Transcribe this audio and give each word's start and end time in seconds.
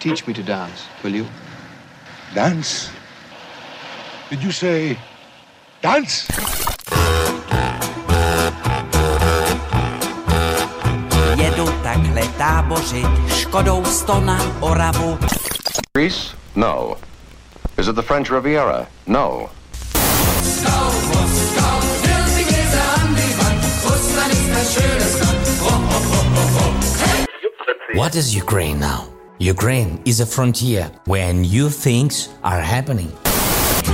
Teach 0.00 0.28
me 0.28 0.34
to 0.34 0.44
dance, 0.44 0.86
will 1.02 1.12
you? 1.12 1.26
Dance? 2.32 2.88
Did 4.30 4.42
you 4.42 4.52
say 4.52 4.96
dance? 5.82 6.28
Jedu 11.36 11.66
takhle 11.82 12.22
tábořit 12.38 13.06
Škodou 13.34 13.84
sto 13.84 14.20
na 14.20 14.38
Oravu. 14.60 15.18
Greece? 15.96 16.36
No. 16.54 16.96
Is 17.76 17.88
it 17.88 17.96
the 17.96 18.02
French 18.02 18.30
Riviera? 18.30 18.86
No. 19.06 19.50
What 27.94 28.14
is 28.14 28.36
Ukraine 28.36 28.78
now? 28.78 29.17
Ukraine 29.40 30.02
is 30.04 30.18
a 30.18 30.26
frontier 30.26 30.90
where 31.04 31.32
new 31.32 31.70
things 31.70 32.28
are 32.42 32.60
happening. 32.60 33.12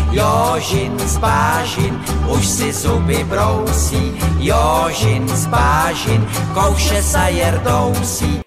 Jožin 0.08 0.96
z 0.96 1.20
bažin 1.20 2.00
už 2.32 2.40
si 2.48 2.72
zuby 2.72 3.20
brousí. 3.28 4.16
Jožin 4.40 5.28
z 5.28 5.44
bažin 5.52 6.24
kouše 6.56 7.04
sa 7.04 7.28
jerdousí. 7.28 8.40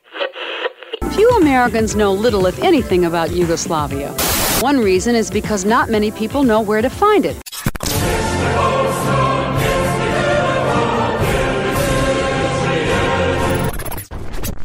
Few 1.13 1.29
Americans 1.38 1.93
know 1.93 2.09
little, 2.09 2.49
if 2.49 2.57
anything, 2.65 3.05
about 3.05 3.29
Yugoslavia. 3.29 4.09
One 4.66 4.81
reason 4.81 5.13
is 5.13 5.29
because 5.29 5.69
not 5.69 5.93
many 5.93 6.09
people 6.09 6.41
know 6.41 6.66
where 6.66 6.81
to 6.81 6.89
find 6.89 7.29
it. 7.29 7.38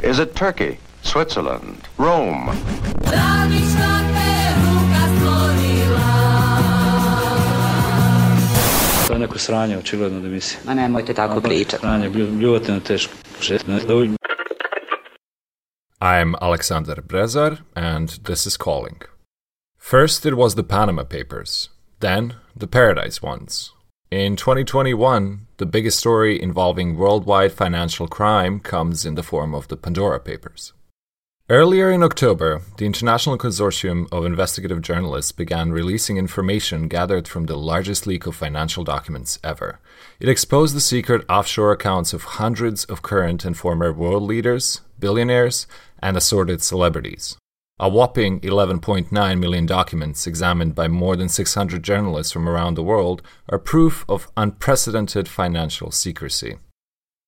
Is 0.01 0.17
it 0.17 0.33
Turkey? 0.33 0.81
Switzerland? 1.13 1.77
Rome? 1.99 2.53
To 9.07 9.13
je 9.13 9.19
neko 9.19 9.39
sranje, 9.39 9.79
očigledno 9.79 10.21
da 10.21 10.29
misli. 10.29 10.59
Ma 10.67 10.75
nemojte 10.75 11.15
tako 11.15 11.41
pričati. 11.41 11.81
Sranje, 11.81 12.11
blju- 12.11 12.37
bljuvotina 12.37 12.81
teško. 12.81 13.13
I'm 16.01 16.35
Alexander 16.41 17.01
Brezar, 17.03 17.57
and 17.75 18.09
this 18.25 18.47
is 18.47 18.57
Calling. 18.57 19.03
First, 19.91 20.27
it 20.27 20.35
was 20.35 20.55
the 20.55 20.63
Panama 20.63 21.05
Papers, 21.05 21.71
then, 22.01 22.33
the 22.59 22.67
Paradise 22.67 23.21
ones. 23.23 23.71
In 24.11 24.37
2021, 24.37 25.39
the 25.57 25.67
biggest 25.67 25.99
story 25.99 26.43
involving 26.43 26.97
worldwide 26.97 27.53
financial 27.53 28.09
crime 28.09 28.61
comes 28.61 29.05
in 29.07 29.15
the 29.15 29.23
form 29.23 29.55
of 29.55 29.67
the 29.69 29.77
Pandora 29.77 30.21
Papers. 30.21 30.73
Earlier 31.51 31.91
in 31.91 32.05
October, 32.05 32.63
the 32.77 32.87
International 32.87 33.37
Consortium 33.37 34.07
of 34.13 34.25
Investigative 34.25 34.81
Journalists 34.81 35.33
began 35.33 35.73
releasing 35.73 36.17
information 36.17 36.87
gathered 36.87 37.27
from 37.27 37.47
the 37.47 37.57
largest 37.57 38.07
leak 38.07 38.27
of 38.27 38.37
financial 38.37 38.85
documents 38.85 39.41
ever. 39.43 39.81
It 40.21 40.29
exposed 40.29 40.75
the 40.75 40.81
secret 40.81 41.25
offshore 41.29 41.73
accounts 41.73 42.13
of 42.13 42.23
hundreds 42.23 42.85
of 42.85 43.03
current 43.03 43.45
and 43.45 43.57
former 43.57 43.93
world 43.93 44.23
leaders, 44.23 44.83
billionaires, 45.01 45.67
and 46.01 46.17
assorted 46.17 46.63
celebrities. 46.63 47.37
A 47.81 47.89
whopping 47.89 48.39
11.9 48.43 49.39
million 49.41 49.67
documents 49.67 50.29
examined 50.29 50.77
by 50.77 50.87
more 50.87 51.17
than 51.17 51.29
600 51.29 51.83
journalists 51.83 52.33
from 52.33 52.49
around 52.49 52.75
the 52.75 52.85
world 52.85 53.21
are 53.49 53.59
proof 53.59 54.05
of 54.09 54.31
unprecedented 54.37 55.27
financial 55.27 55.91
secrecy. 55.91 56.59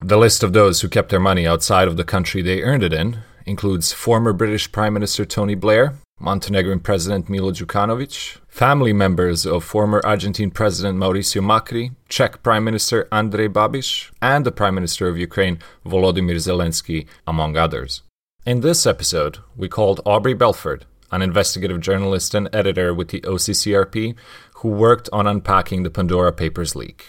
The 0.01 0.19
list 0.19 0.45
of 0.45 0.53
those 0.53 0.83
who 0.83 0.89
kept 0.89 1.09
their 1.09 1.19
money 1.19 1.49
outside 1.49 1.89
of 1.89 1.97
the 1.97 2.05
country 2.05 2.43
they 2.43 2.63
earned 2.63 2.85
it 2.85 2.93
in 2.93 3.19
includes 3.47 3.93
former 3.93 4.33
British 4.33 4.71
Prime 4.73 4.95
Minister 4.95 5.25
Tony 5.25 5.55
Blair, 5.55 5.95
Montenegrin 6.21 6.81
President 6.81 7.29
Milo 7.29 7.51
Djukanovic, 7.51 8.39
family 8.47 8.93
members 8.93 9.45
of 9.45 9.65
former 9.65 10.01
Argentine 10.05 10.51
President 10.51 10.99
Mauricio 10.99 11.43
Macri, 11.43 11.95
Czech 12.09 12.43
Prime 12.43 12.65
Minister 12.65 13.09
Andrej 13.11 13.49
Babiš, 13.53 14.11
and 14.23 14.47
the 14.47 14.53
Prime 14.53 14.75
Minister 14.75 15.09
of 15.09 15.19
Ukraine 15.19 15.59
Volodymyr 15.85 16.37
Zelensky, 16.37 17.07
among 17.27 17.57
others. 17.57 18.03
In 18.47 18.61
this 18.61 18.87
episode, 18.87 19.39
we 19.57 19.69
called 19.69 20.01
Aubrey 20.07 20.35
Belford, 20.35 20.87
an 21.11 21.23
investigative 21.23 21.81
journalist 21.81 22.35
and 22.35 22.49
editor 22.53 22.95
with 22.95 23.09
the 23.09 23.21
OCCRP, 23.23 24.15
who 24.57 24.69
worked 24.69 25.09
on 25.13 25.27
unpacking 25.27 25.83
the 25.83 25.91
Pandora 25.91 26.33
Papers 26.33 26.77
leak. 26.77 27.07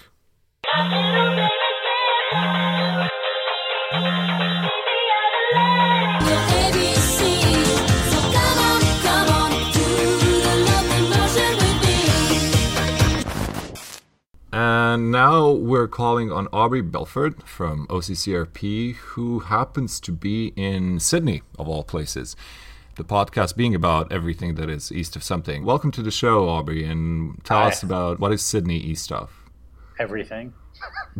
And 14.57 15.11
now 15.11 15.51
we're 15.51 15.89
calling 15.89 16.31
on 16.31 16.47
Aubrey 16.53 16.81
Belford 16.81 17.43
from 17.43 17.87
OCCRP, 17.87 18.95
who 18.95 19.39
happens 19.39 19.99
to 19.99 20.13
be 20.13 20.53
in 20.55 21.01
Sydney, 21.01 21.41
of 21.59 21.67
all 21.67 21.83
places. 21.83 22.37
The 22.95 23.03
podcast 23.03 23.57
being 23.57 23.75
about 23.75 24.13
everything 24.13 24.55
that 24.55 24.69
is 24.69 24.93
east 24.93 25.17
of 25.17 25.23
something. 25.23 25.65
Welcome 25.65 25.91
to 25.91 26.01
the 26.01 26.09
show, 26.09 26.47
Aubrey, 26.47 26.85
and 26.85 27.43
tell 27.43 27.57
Hi. 27.57 27.67
us 27.67 27.83
about 27.83 28.21
what 28.21 28.31
is 28.31 28.41
Sydney 28.43 28.77
east 28.77 29.11
of? 29.11 29.29
everything. 29.99 30.53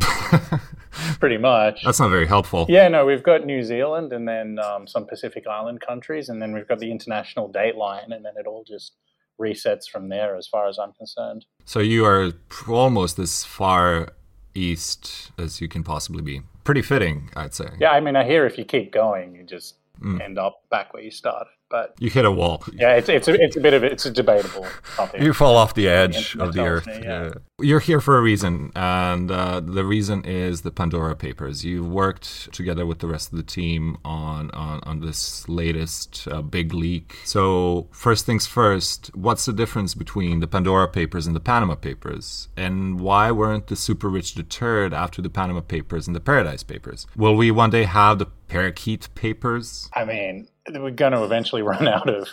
Pretty 1.20 1.36
much. 1.36 1.84
That's 1.84 2.00
not 2.00 2.08
very 2.08 2.26
helpful. 2.26 2.64
yeah, 2.70 2.88
no, 2.88 3.04
we've 3.04 3.22
got 3.22 3.44
New 3.44 3.62
Zealand 3.62 4.14
and 4.14 4.26
then 4.26 4.58
um, 4.60 4.86
some 4.86 5.04
Pacific 5.06 5.46
Island 5.46 5.82
countries, 5.82 6.30
and 6.30 6.40
then 6.40 6.54
we've 6.54 6.66
got 6.66 6.78
the 6.78 6.90
international 6.90 7.48
date 7.48 7.76
line, 7.76 8.12
and 8.12 8.24
then 8.24 8.32
it 8.38 8.46
all 8.46 8.64
just 8.64 8.94
resets 9.40 9.88
from 9.90 10.08
there 10.08 10.36
as 10.36 10.46
far 10.46 10.68
as 10.68 10.78
I'm 10.78 10.92
concerned. 10.92 11.44
So 11.64 11.80
you 11.80 12.04
are 12.04 12.32
almost 12.68 13.18
as 13.18 13.44
far 13.44 14.08
east 14.54 15.30
as 15.38 15.60
you 15.60 15.68
can 15.68 15.82
possibly 15.84 16.22
be. 16.22 16.42
Pretty 16.64 16.82
fitting, 16.82 17.30
I'd 17.36 17.54
say. 17.54 17.68
Yeah, 17.78 17.90
I 17.90 18.00
mean, 18.00 18.16
I 18.16 18.24
hear 18.24 18.46
if 18.46 18.56
you 18.58 18.64
keep 18.64 18.92
going, 18.92 19.34
you 19.34 19.44
just 19.44 19.76
Mm. 20.00 20.20
end 20.20 20.38
up 20.38 20.60
back 20.70 20.92
where 20.92 21.02
you 21.02 21.10
started. 21.10 21.48
But 21.68 21.94
You 21.98 22.10
hit 22.10 22.24
a 22.24 22.30
wall. 22.30 22.62
yeah, 22.72 22.94
it's 22.94 23.08
it's 23.08 23.26
a, 23.26 23.34
it's 23.42 23.56
a 23.56 23.60
bit 23.60 23.74
of 23.74 23.82
it's 23.82 24.06
a 24.06 24.10
debatable 24.10 24.66
topic. 24.94 25.20
You 25.20 25.32
fall 25.32 25.56
off 25.56 25.74
the 25.74 25.88
edge 25.88 26.36
of 26.36 26.52
the 26.52 26.62
earth. 26.62 26.86
me, 26.86 27.00
yeah. 27.02 27.24
Yeah. 27.24 27.30
You're 27.58 27.80
here 27.80 28.00
for 28.00 28.18
a 28.18 28.20
reason, 28.20 28.70
and 28.76 29.30
uh, 29.30 29.60
the 29.60 29.84
reason 29.84 30.24
is 30.24 30.60
the 30.62 30.70
Pandora 30.70 31.16
Papers. 31.16 31.64
You've 31.64 31.88
worked 31.88 32.52
together 32.52 32.84
with 32.86 32.98
the 33.00 33.08
rest 33.08 33.32
of 33.32 33.36
the 33.38 33.42
team 33.42 33.96
on 34.04 34.50
on, 34.52 34.80
on 34.84 35.00
this 35.00 35.48
latest 35.48 36.28
uh, 36.30 36.42
big 36.42 36.72
leak. 36.72 37.16
So 37.24 37.88
first 37.90 38.26
things 38.26 38.46
first, 38.46 39.10
what's 39.16 39.46
the 39.46 39.52
difference 39.52 39.94
between 39.94 40.38
the 40.40 40.46
Pandora 40.46 40.86
Papers 40.86 41.26
and 41.26 41.34
the 41.34 41.40
Panama 41.40 41.74
Papers, 41.74 42.48
and 42.56 43.00
why 43.00 43.32
weren't 43.32 43.66
the 43.66 43.76
super 43.76 44.08
rich 44.08 44.34
deterred 44.34 44.94
after 44.94 45.20
the 45.20 45.30
Panama 45.30 45.62
Papers 45.62 46.06
and 46.06 46.14
the 46.14 46.20
Paradise 46.20 46.62
Papers? 46.62 47.08
Will 47.16 47.34
we 47.34 47.50
one 47.50 47.70
day 47.70 47.84
have 47.84 48.18
the 48.20 48.26
Parakeet 48.26 49.08
Papers? 49.16 49.88
I 49.94 50.04
mean, 50.04 50.46
we're 50.74 50.90
going 50.90 51.12
to 51.12 51.24
eventually 51.24 51.62
run 51.74 51.88
out 51.88 52.08
of 52.08 52.28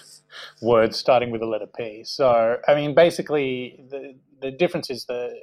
words 0.61 0.97
starting 0.97 1.31
with 1.31 1.41
the 1.41 1.47
letter 1.47 1.67
P. 1.67 2.03
So, 2.03 2.57
I 2.67 2.75
mean, 2.75 2.95
basically, 2.95 3.83
the, 3.89 4.15
the 4.41 4.51
difference 4.51 4.89
is 4.89 5.05
the 5.05 5.33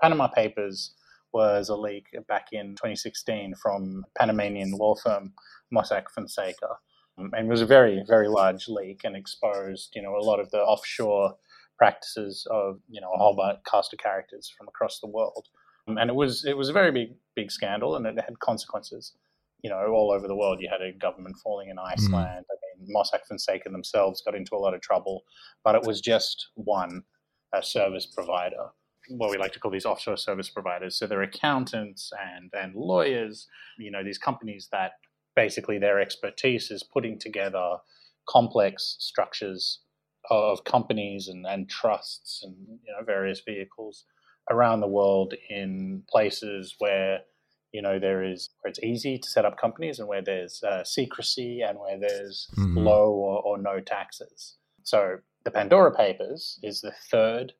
Panama 0.00 0.28
Papers 0.28 0.92
was 1.32 1.68
a 1.68 1.76
leak 1.76 2.06
back 2.26 2.48
in 2.52 2.70
2016 2.70 3.54
from 3.62 4.04
Panamanian 4.18 4.72
law 4.72 4.94
firm 4.94 5.32
Mossack 5.72 6.10
Fonseca. 6.14 6.76
Um, 7.18 7.30
And 7.34 7.46
it 7.46 7.50
was 7.50 7.60
a 7.60 7.66
very, 7.66 8.02
very 8.06 8.28
large 8.28 8.68
leak 8.68 9.02
and 9.04 9.16
exposed, 9.16 9.90
you 9.94 10.02
know, 10.02 10.16
a 10.16 10.24
lot 10.24 10.40
of 10.40 10.50
the 10.50 10.58
offshore 10.58 11.34
practices 11.76 12.46
of, 12.50 12.80
you 12.88 13.00
know, 13.00 13.12
a 13.12 13.18
whole 13.18 13.36
bunch 13.36 13.58
cast 13.70 13.92
of 13.92 13.98
characters 13.98 14.52
from 14.56 14.68
across 14.68 15.00
the 15.00 15.06
world. 15.06 15.46
Um, 15.86 15.98
And 15.98 16.10
it 16.10 16.16
was 16.16 16.44
it 16.44 16.56
was 16.56 16.68
a 16.68 16.72
very 16.72 16.92
big 16.92 17.14
big 17.34 17.50
scandal, 17.50 17.96
and 17.96 18.06
it 18.06 18.18
had 18.20 18.38
consequences 18.40 19.12
you 19.62 19.70
know, 19.70 19.86
all 19.92 20.12
over 20.12 20.28
the 20.28 20.36
world. 20.36 20.60
You 20.60 20.68
had 20.70 20.82
a 20.82 20.92
government 20.92 21.36
falling 21.42 21.68
in 21.68 21.78
Iceland. 21.78 22.44
I 22.50 22.78
mean, 22.78 22.94
Mossack 22.94 23.26
Fonseca 23.26 23.68
themselves 23.70 24.22
got 24.22 24.34
into 24.34 24.54
a 24.54 24.58
lot 24.58 24.74
of 24.74 24.80
trouble, 24.80 25.22
but 25.64 25.74
it 25.74 25.82
was 25.84 26.00
just 26.00 26.48
one 26.54 27.02
uh, 27.52 27.60
service 27.60 28.06
provider, 28.06 28.68
what 29.08 29.30
we 29.30 29.38
like 29.38 29.52
to 29.52 29.60
call 29.60 29.70
these 29.70 29.86
offshore 29.86 30.16
service 30.16 30.50
providers. 30.50 30.96
So 30.96 31.06
they're 31.06 31.22
accountants 31.22 32.12
and 32.36 32.50
and 32.52 32.74
lawyers. 32.74 33.46
You 33.78 33.90
know, 33.90 34.04
these 34.04 34.18
companies 34.18 34.68
that 34.72 34.92
basically 35.34 35.78
their 35.78 36.00
expertise 36.00 36.70
is 36.70 36.82
putting 36.82 37.18
together 37.18 37.76
complex 38.28 38.96
structures 38.98 39.80
of 40.30 40.64
companies 40.64 41.28
and, 41.28 41.46
and 41.46 41.70
trusts 41.70 42.42
and 42.42 42.54
you 42.84 42.92
know 42.92 43.04
various 43.04 43.40
vehicles 43.40 44.04
around 44.50 44.80
the 44.80 44.86
world 44.86 45.34
in 45.48 46.02
places 46.10 46.74
where 46.78 47.20
you 47.72 47.82
know 47.82 47.98
there 47.98 48.22
is 48.22 48.50
where 48.60 48.70
it's 48.70 48.82
easy 48.82 49.18
to 49.18 49.28
set 49.28 49.44
up 49.44 49.58
companies 49.58 49.98
and 49.98 50.08
where 50.08 50.22
there's 50.22 50.62
uh, 50.62 50.82
secrecy 50.84 51.60
and 51.62 51.78
where 51.78 51.98
there's 51.98 52.48
Mhm. 52.56 52.84
low 52.84 53.10
or, 53.12 53.42
or 53.42 53.58
no 53.58 53.80
taxes 53.80 54.56
so 54.82 55.18
the 55.44 55.50
pandora 55.50 55.94
papers 55.94 56.58
is 56.62 56.80
the 56.80 56.92
third 57.10 57.52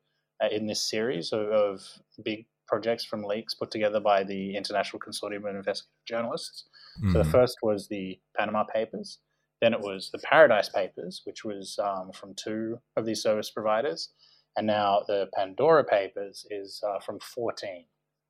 uh, 0.43 0.47
in 0.51 0.65
this 0.67 0.81
series 0.89 1.31
of, 1.33 1.41
of 1.49 1.81
big 2.23 2.45
projects 2.67 3.03
from 3.03 3.23
leaks 3.23 3.53
put 3.55 3.71
together 3.71 3.99
by 3.99 4.23
the 4.23 4.55
international 4.55 4.99
consortium 4.99 5.47
of 5.49 5.55
investigative 5.55 6.05
journalists 6.05 6.67
so 7.11 7.17
the 7.19 7.23
Mhm. 7.29 7.31
first 7.31 7.57
was 7.61 7.87
the 7.87 8.19
panama 8.37 8.63
papers 8.63 9.19
Then 9.61 9.73
it 9.73 9.81
was 9.81 10.09
the 10.11 10.19
Paradise 10.19 10.69
Papers, 10.69 11.21
which 11.25 11.43
was 11.43 11.77
um, 11.79 12.13
from 12.13 12.33
two 12.33 12.79
of 12.95 13.05
these 13.05 13.21
service 13.21 13.51
providers. 13.51 14.13
And 14.55 14.65
now 14.65 15.01
the 15.05 15.27
Pandora 15.35 15.83
Papers 15.83 16.45
is 16.49 16.81
uh, 16.87 16.99
from 17.01 17.19
14 17.19 17.83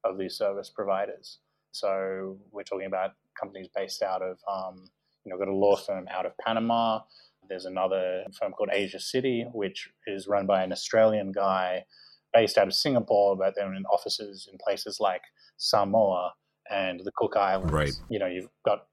of 0.04 0.18
these 0.18 0.36
service 0.36 0.72
providers. 0.72 1.38
So 1.72 2.38
we're 2.52 2.64
talking 2.64 2.88
about 2.88 3.12
companies 3.40 3.68
based 3.76 4.02
out 4.02 4.22
of, 4.22 4.38
um, 4.52 4.90
you 5.24 5.32
know, 5.32 5.38
got 5.38 5.48
a 5.48 5.54
law 5.54 5.76
firm 5.76 6.08
out 6.10 6.26
of 6.26 6.38
Panama. 6.38 7.02
There's 7.48 7.66
another 7.66 8.24
firm 8.38 8.52
called 8.52 8.70
Asiaciti, 8.70 9.46
which 9.54 9.90
is 10.08 10.28
run 10.28 10.46
by 10.46 10.64
an 10.64 10.72
Australian 10.72 11.32
guy 11.32 11.86
based 12.34 12.58
out 12.58 12.68
of 12.68 12.74
Singapore, 12.74 13.36
but 13.36 13.54
they're 13.56 13.74
in 13.74 13.86
offices 13.86 14.48
in 14.52 14.58
places 14.64 15.00
like 15.00 15.24
Samoa 15.58 16.34
and 16.70 17.00
the 17.04 17.12
Cook 17.16 17.36
Islands. 17.36 17.74
Right. 17.74 17.94
You 18.10 18.20
know, 18.20 18.28
you've 18.28 18.50
got 18.66 18.86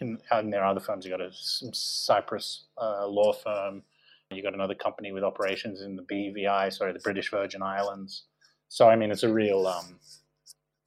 in, 0.00 0.18
in 0.32 0.50
there 0.50 0.62
are 0.62 0.70
other 0.70 0.80
firms. 0.80 1.04
You've 1.04 1.18
got 1.18 1.26
a 1.26 1.30
Cyprus 1.32 2.66
uh, 2.80 3.06
law 3.06 3.32
firm. 3.32 3.82
You've 4.30 4.44
got 4.44 4.54
another 4.54 4.74
company 4.74 5.12
with 5.12 5.24
operations 5.24 5.80
in 5.80 5.96
the 5.96 6.02
BVI, 6.02 6.72
sorry, 6.72 6.92
the 6.92 6.98
British 6.98 7.30
Virgin 7.30 7.62
Islands. 7.62 8.24
So, 8.68 8.88
I 8.88 8.96
mean, 8.96 9.10
it's 9.10 9.22
a 9.22 9.32
real 9.32 9.66
um, 9.66 9.98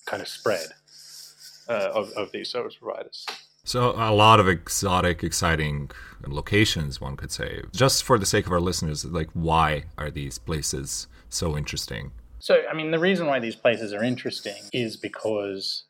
kind 0.05 0.21
of 0.21 0.27
spread 0.27 0.67
uh, 1.67 1.91
of, 1.93 2.11
of 2.13 2.31
these 2.31 2.49
service 2.49 2.75
providers. 2.75 3.25
So, 3.63 3.91
a 3.91 4.11
lot 4.11 4.39
of 4.39 4.47
exotic, 4.47 5.23
exciting 5.23 5.91
locations, 6.25 6.99
one 6.99 7.15
could 7.15 7.31
say. 7.31 7.61
Just 7.71 8.03
for 8.03 8.17
the 8.17 8.25
sake 8.25 8.47
of 8.47 8.51
our 8.51 8.59
listeners, 8.59 9.05
like, 9.05 9.29
why 9.33 9.83
are 9.99 10.09
these 10.09 10.39
places 10.39 11.07
so 11.29 11.55
interesting? 11.55 12.11
So, 12.39 12.63
I 12.67 12.73
mean, 12.73 12.89
the 12.89 12.97
reason 12.97 13.27
why 13.27 13.39
these 13.39 13.55
places 13.55 13.93
are 13.93 14.03
interesting 14.03 14.55
is 14.73 14.97
because 14.97 15.85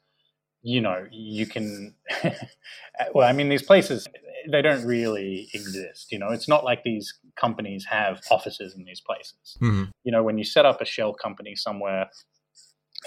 you 0.64 0.82
know, 0.82 1.08
you 1.12 1.46
can, 1.46 1.96
well, 3.14 3.28
I 3.28 3.34
mean, 3.34 3.50
these 3.50 3.64
places, 3.64 4.08
they 4.52 4.62
don't 4.62 4.86
really 4.86 5.50
exist. 5.54 6.12
You 6.12 6.20
know, 6.20 6.30
it's 6.30 6.48
not 6.48 6.64
like 6.64 6.84
these 6.84 7.14
companies 7.36 7.86
have 7.90 8.22
offices 8.30 8.76
in 8.76 8.84
these 8.86 9.02
places. 9.02 9.58
Mm-hmm. 9.62 9.86
You 10.04 10.12
know, 10.12 10.24
when 10.24 10.38
you 10.38 10.44
set 10.44 10.66
up 10.66 10.82
a 10.82 10.86
shell 10.86 11.14
company 11.14 11.56
somewhere, 11.56 12.10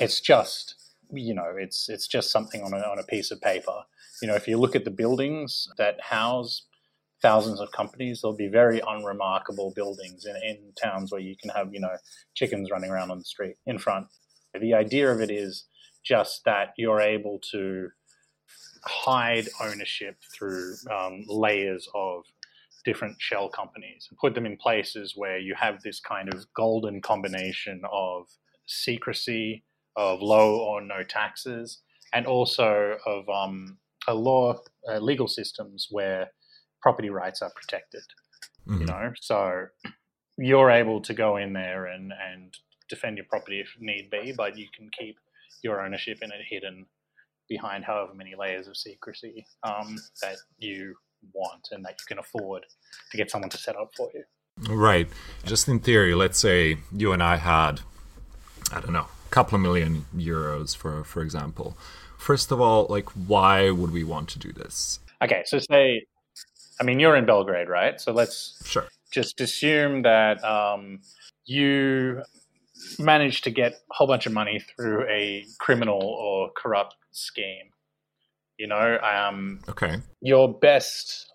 it's 0.00 0.20
just, 0.20 0.75
you 1.22 1.34
know, 1.34 1.55
it's 1.56 1.88
it's 1.88 2.06
just 2.06 2.31
something 2.31 2.62
on 2.62 2.72
a, 2.72 2.78
on 2.78 2.99
a 2.99 3.05
piece 3.05 3.31
of 3.31 3.40
paper. 3.40 3.82
You 4.22 4.28
know, 4.28 4.34
if 4.34 4.46
you 4.49 4.58
look 4.58 4.76
at 4.76 4.84
the 4.84 4.90
buildings 4.90 5.69
that 5.78 6.00
house 6.00 6.66
thousands 7.22 7.58
of 7.58 7.72
companies, 7.72 8.20
they'll 8.20 8.37
be 8.37 8.49
very 8.49 8.82
unremarkable 8.87 9.72
buildings 9.75 10.26
in, 10.26 10.37
in 10.37 10.72
towns 10.81 11.11
where 11.11 11.22
you 11.22 11.34
can 11.37 11.49
have, 11.50 11.72
you 11.72 11.81
know, 11.81 11.96
chickens 12.34 12.70
running 12.70 12.90
around 12.90 13.11
on 13.11 13.19
the 13.19 13.25
street 13.25 13.56
in 13.66 13.78
front. 13.78 14.06
The 14.61 14.75
idea 14.75 15.11
of 15.11 15.20
it 15.20 15.31
is 15.31 15.64
just 16.05 16.43
that 16.44 16.75
you're 16.76 17.00
able 17.00 17.40
to 17.52 17.88
hide 18.84 19.49
ownership 19.62 20.17
through 20.37 20.75
um, 20.90 21.25
layers 21.26 21.88
of 21.94 22.25
different 22.84 23.17
shell 23.19 23.49
companies 23.49 24.06
and 24.10 24.19
put 24.19 24.34
them 24.34 24.44
in 24.44 24.58
places 24.58 25.14
where 25.17 25.38
you 25.38 25.55
have 25.58 25.81
this 25.82 26.00
kind 26.00 26.32
of 26.32 26.44
golden 26.55 27.00
combination 27.00 27.81
of 27.90 28.26
secrecy, 28.67 29.64
of 29.96 30.23
low 30.23 30.58
or 30.58 30.81
no 30.81 31.02
taxes, 31.02 31.81
and 32.12 32.26
also 32.26 32.96
of 33.06 33.29
um, 33.29 33.79
a 34.08 34.14
law, 34.14 34.58
uh, 34.88 34.99
legal 34.99 35.29
systems 35.29 35.88
where 35.91 36.31
property 36.82 37.11
rights 37.11 37.43
are 37.43 37.52
protected. 37.55 38.02
Mm-hmm. 38.69 38.81
You 38.81 38.87
know, 38.87 39.12
so 39.20 39.67
you're 40.38 40.70
able 40.70 41.00
to 41.02 41.14
go 41.14 41.37
in 41.37 41.52
there 41.52 41.87
and 41.87 42.12
and 42.12 42.55
defend 42.88 43.17
your 43.17 43.26
property 43.26 43.61
if 43.61 43.69
need 43.81 44.11
be, 44.11 44.32
but 44.37 44.58
you 44.58 44.67
can 44.76 44.91
keep 44.99 45.17
your 45.62 45.81
ownership 45.81 46.19
in 46.23 46.31
it 46.31 46.41
hidden 46.49 46.87
behind 47.49 47.85
however 47.85 48.14
many 48.14 48.35
layers 48.38 48.69
of 48.69 48.76
secrecy 48.76 49.46
um, 49.62 49.96
that 50.23 50.37
you 50.58 50.94
want 51.32 51.69
and 51.73 51.85
that 51.85 51.93
you 51.93 52.05
can 52.06 52.19
afford 52.19 52.64
to 53.11 53.17
get 53.17 53.31
someone 53.31 53.50
to 53.50 53.58
set 53.58 53.76
up 53.76 53.91
for 53.96 54.11
you. 54.14 54.25
Right. 54.69 55.08
Just 55.44 55.69
in 55.69 55.81
theory, 55.81 56.14
let's 56.14 56.38
say 56.38 56.79
you 56.93 57.12
and 57.12 57.23
I 57.23 57.37
had, 57.37 57.81
I 58.73 58.81
don't 58.81 58.93
know, 58.93 59.08
couple 59.34 59.56
of 59.56 59.62
million 59.62 60.06
euros, 60.16 60.76
for 60.76 61.02
for 61.04 61.20
example. 61.20 61.76
First 62.16 62.52
of 62.52 62.60
all, 62.60 62.86
like, 62.88 63.08
why 63.10 63.70
would 63.70 63.90
we 63.90 64.04
want 64.04 64.28
to 64.31 64.38
do 64.38 64.52
this? 64.52 65.00
Okay, 65.20 65.42
so 65.44 65.58
say, 65.58 66.06
I 66.81 66.84
mean, 66.84 67.00
you're 67.00 67.16
in 67.16 67.26
Belgrade, 67.26 67.69
right? 67.69 68.00
So 68.00 68.12
let's 68.12 68.62
sure 68.64 68.86
just 69.14 69.40
assume 69.40 70.02
that 70.02 70.42
um, 70.44 71.00
you 71.46 72.22
managed 72.98 73.44
to 73.44 73.50
get 73.50 73.72
a 73.72 73.94
whole 73.94 74.06
bunch 74.06 74.26
of 74.26 74.32
money 74.32 74.60
through 74.60 75.08
a 75.08 75.44
criminal 75.58 76.02
or 76.02 76.50
corrupt 76.56 76.96
scheme. 77.12 77.70
You 78.58 78.69
know, 78.69 78.98
um, 79.00 79.60
okay. 79.69 79.96
Your 80.20 80.52
best 80.52 81.26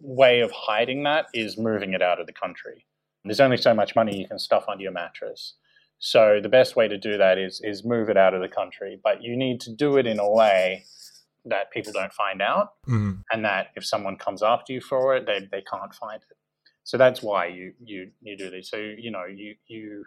way 0.00 0.40
of 0.40 0.50
hiding 0.52 1.02
that 1.04 1.26
is 1.34 1.58
moving 1.58 1.92
it 1.92 2.02
out 2.02 2.20
of 2.20 2.26
the 2.26 2.32
country. 2.32 2.84
There's 3.24 3.40
only 3.40 3.56
so 3.56 3.74
much 3.74 3.94
money 3.96 4.20
you 4.20 4.28
can 4.28 4.38
stuff 4.38 4.64
under 4.68 4.82
your 4.82 4.92
mattress. 4.92 5.54
So 5.98 6.38
the 6.40 6.48
best 6.48 6.76
way 6.76 6.88
to 6.88 6.96
do 6.96 7.18
that 7.18 7.38
is 7.38 7.60
is 7.64 7.84
move 7.84 8.08
it 8.08 8.16
out 8.16 8.34
of 8.34 8.40
the 8.40 8.48
country, 8.48 9.00
but 9.02 9.22
you 9.22 9.36
need 9.36 9.60
to 9.62 9.74
do 9.74 9.96
it 9.96 10.06
in 10.06 10.18
a 10.18 10.30
way 10.30 10.84
that 11.44 11.70
people 11.70 11.92
don't 11.92 12.12
find 12.12 12.42
out, 12.42 12.74
mm-hmm. 12.86 13.20
and 13.32 13.44
that 13.44 13.68
if 13.74 13.84
someone 13.84 14.16
comes 14.16 14.42
after 14.42 14.72
you 14.72 14.80
for 14.80 15.16
it, 15.16 15.26
they, 15.26 15.40
they 15.50 15.62
can't 15.62 15.94
find 15.94 16.20
it. 16.30 16.36
So 16.84 16.96
that's 16.96 17.22
why 17.22 17.46
you 17.46 17.72
you 17.82 18.10
you 18.20 18.36
do 18.36 18.50
this. 18.50 18.70
So 18.70 18.76
you 18.76 19.10
know 19.10 19.24
you 19.24 19.54
you 19.66 20.04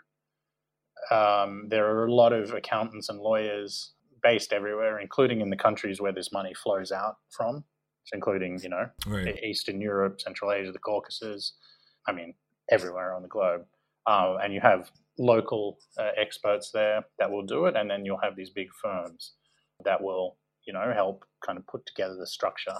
um, 1.09 1.67
there 1.69 1.85
are 1.85 2.05
a 2.05 2.13
lot 2.13 2.33
of 2.33 2.53
accountants 2.53 3.09
and 3.09 3.19
lawyers 3.19 3.93
based 4.21 4.53
everywhere, 4.53 4.99
including 4.99 5.41
in 5.41 5.49
the 5.49 5.55
countries 5.55 5.99
where 5.99 6.11
this 6.11 6.31
money 6.31 6.53
flows 6.53 6.91
out 6.91 7.17
from, 7.29 7.63
including, 8.13 8.59
you 8.61 8.69
know, 8.69 8.87
right. 9.07 9.43
Eastern 9.43 9.81
Europe, 9.81 10.21
Central 10.21 10.51
Asia, 10.51 10.71
the 10.71 10.79
Caucasus, 10.79 11.53
I 12.07 12.11
mean, 12.11 12.35
everywhere 12.69 13.15
on 13.15 13.23
the 13.23 13.27
globe. 13.27 13.65
Uh, 14.05 14.37
and 14.43 14.53
you 14.53 14.61
have 14.61 14.91
local 15.17 15.77
uh, 15.99 16.09
experts 16.17 16.71
there 16.71 17.03
that 17.19 17.31
will 17.31 17.45
do 17.45 17.65
it, 17.65 17.75
and 17.75 17.89
then 17.89 18.05
you'll 18.05 18.21
have 18.21 18.35
these 18.35 18.49
big 18.49 18.69
firms 18.81 19.33
that 19.83 20.01
will, 20.01 20.37
you 20.65 20.73
know, 20.73 20.91
help 20.93 21.25
kind 21.45 21.57
of 21.57 21.67
put 21.67 21.85
together 21.85 22.15
the 22.15 22.27
structure 22.27 22.77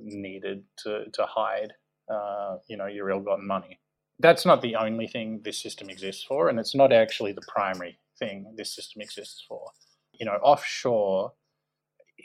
needed 0.00 0.62
to, 0.78 1.04
to 1.12 1.26
hide, 1.26 1.72
uh, 2.12 2.56
you 2.68 2.76
know, 2.76 2.86
your 2.86 3.10
ill-gotten 3.10 3.46
money 3.46 3.80
that's 4.18 4.44
not 4.44 4.62
the 4.62 4.76
only 4.76 5.06
thing 5.06 5.40
this 5.44 5.60
system 5.60 5.88
exists 5.88 6.24
for, 6.24 6.48
and 6.48 6.58
it's 6.58 6.74
not 6.74 6.92
actually 6.92 7.32
the 7.32 7.46
primary 7.46 7.98
thing 8.18 8.52
this 8.56 8.74
system 8.74 9.00
exists 9.00 9.44
for. 9.48 9.70
You 10.12 10.26
know, 10.26 10.38
offshore 10.42 11.32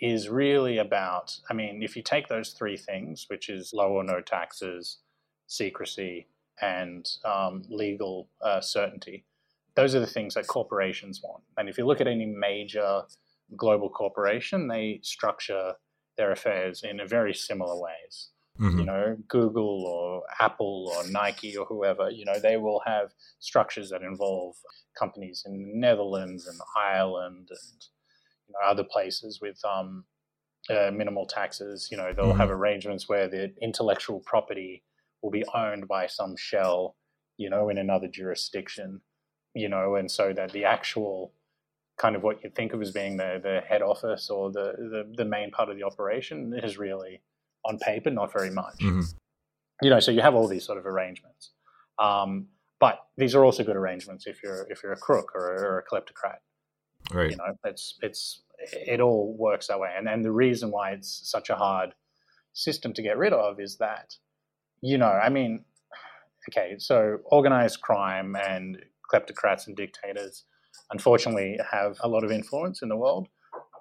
is 0.02 0.28
really 0.28 0.80
about, 0.80 1.38
I 1.50 1.54
mean, 1.54 1.84
if 1.84 1.96
you 1.96 2.02
take 2.02 2.28
those 2.28 2.54
three 2.54 2.78
things, 2.78 3.26
which 3.28 3.48
is 3.50 3.74
low 3.74 3.92
or 3.92 4.04
no 4.04 4.22
taxes, 4.22 4.98
secrecy, 5.48 6.28
and 6.62 7.08
um, 7.26 7.64
legal 7.70 8.30
uh, 8.42 8.62
certainty, 8.62 9.26
those 9.76 9.96
are 9.96 10.00
the 10.00 10.08
things 10.08 10.36
that 10.36 10.48
corporations 10.48 11.22
want. 11.24 11.44
And 11.58 11.68
if 11.68 11.78
you 11.78 11.86
look 11.86 12.02
at 12.02 12.08
any 12.08 12.26
major 12.26 13.04
global 13.56 13.90
corporation, 13.90 14.68
they 14.68 15.00
structure 15.04 15.74
their 16.18 16.32
affairs 16.32 16.84
in 16.84 17.00
a 17.00 17.08
very 17.08 17.34
similar 17.34 17.80
ways. 17.80 18.30
Mm-hmm. 18.60 18.80
You 18.80 18.86
know, 18.86 19.18
Google 19.28 19.86
or 19.86 20.24
Apple 20.40 20.94
or 20.96 21.10
Nike 21.10 21.58
or 21.58 21.66
whoever, 21.66 22.12
you 22.12 22.24
know, 22.24 22.40
they 22.40 22.58
will 22.58 22.84
have 22.86 23.12
structures 23.40 23.90
that 23.90 24.04
involve 24.04 24.56
companies 24.98 25.44
in 25.46 25.54
the 25.54 25.72
Netherlands 25.74 26.46
and 26.46 26.60
Ireland 26.78 27.50
and 27.50 27.86
you 28.48 28.54
know, 28.54 28.70
other 28.70 28.84
places 28.84 29.40
with 29.42 29.60
um, 29.66 30.06
uh, 30.70 30.92
minimal 30.94 31.26
taxes. 31.26 31.88
You 31.90 31.98
know, 31.98 32.14
they'll 32.14 32.28
mm-hmm. 32.28 32.38
have 32.38 32.52
arrangements 32.52 33.10
where 33.10 33.28
the 33.28 33.54
intellectual 33.60 34.20
property 34.20 34.84
will 35.24 35.32
be 35.32 35.46
owned 35.56 35.88
by 35.88 36.06
some 36.06 36.36
shell, 36.38 36.96
you 37.38 37.50
know, 37.50 37.70
in 37.70 37.80
another 37.80 38.08
jurisdiction, 38.08 39.02
you 39.56 39.70
know, 39.70 39.96
and 39.96 40.12
so 40.12 40.34
that 40.34 40.52
the 40.52 40.66
actual 40.66 41.34
kind 41.98 42.16
of 42.16 42.24
what 42.24 42.44
you 42.44 42.52
think 42.56 42.74
of 42.74 42.82
as 42.82 42.92
being 42.92 43.18
the, 43.18 43.40
the 43.42 43.62
head 43.68 43.82
office 43.82 44.30
or 44.30 44.52
the, 44.52 44.74
the, 44.78 45.14
the 45.16 45.26
main 45.26 45.50
part 45.50 45.70
of 45.70 45.78
the 45.78 45.84
operation 45.84 46.54
is 46.62 46.78
really 46.78 47.22
on 47.66 47.78
paper, 47.80 48.12
not 48.12 48.34
very 48.34 48.50
much. 48.52 48.78
Mm-hmm. 48.82 49.02
You 49.82 49.90
know, 49.90 50.00
so 50.00 50.12
you 50.12 50.22
have 50.22 50.36
all 50.36 50.48
these 50.48 50.66
sort 50.66 50.78
of 50.78 50.86
arrangements. 50.86 51.52
Um, 52.00 52.48
but 52.80 53.00
these 53.16 53.36
are 53.36 53.46
also 53.46 53.64
good 53.64 53.76
arrangements 53.76 54.28
if 54.28 54.44
you're 54.44 54.68
if 54.70 54.84
you're 54.84 54.92
a 54.92 54.98
crook 54.98 55.34
or, 55.36 55.42
or 55.42 55.80
a 55.80 55.84
kleptocrat. 55.84 56.38
Right. 57.12 57.32
You 57.32 57.38
know, 57.38 57.56
it's 57.64 57.98
it's 58.02 58.44
it 58.60 59.00
all 59.00 59.36
works 59.38 59.68
that 59.68 59.80
way. 59.80 59.94
And 59.96 60.10
and 60.10 60.26
the 60.26 60.32
reason 60.32 60.72
why 60.72 60.92
it's 60.92 61.22
such 61.30 61.50
a 61.50 61.56
hard 61.56 61.94
system 62.54 62.94
to 62.94 63.02
get 63.02 63.18
rid 63.18 63.34
of 63.34 63.60
is 63.60 63.78
that, 63.78 64.16
you 64.84 64.98
know, 64.98 65.08
I 65.08 65.30
mean, 65.30 65.64
okay, 66.50 66.76
so 66.78 67.20
organized 67.24 67.82
crime 67.82 68.36
and 68.36 68.78
kleptocrats 69.12 69.66
and 69.68 69.78
dictators 69.78 70.44
unfortunately 70.92 71.58
have 71.72 71.98
a 72.02 72.08
lot 72.08 72.24
of 72.24 72.32
influence 72.32 72.82
in 72.82 72.90
the 72.90 72.98
world. 72.98 73.30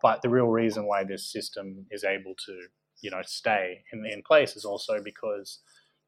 But 0.01 0.23
the 0.23 0.29
real 0.29 0.47
reason 0.47 0.87
why 0.87 1.05
this 1.05 1.31
system 1.31 1.87
is 1.91 2.05
able 2.05 2.35
to 2.47 2.67
you 3.03 3.11
know 3.11 3.21
stay 3.25 3.83
in, 3.93 4.07
in 4.07 4.23
place 4.23 4.55
is 4.57 4.65
also 4.65 5.03
because 5.03 5.59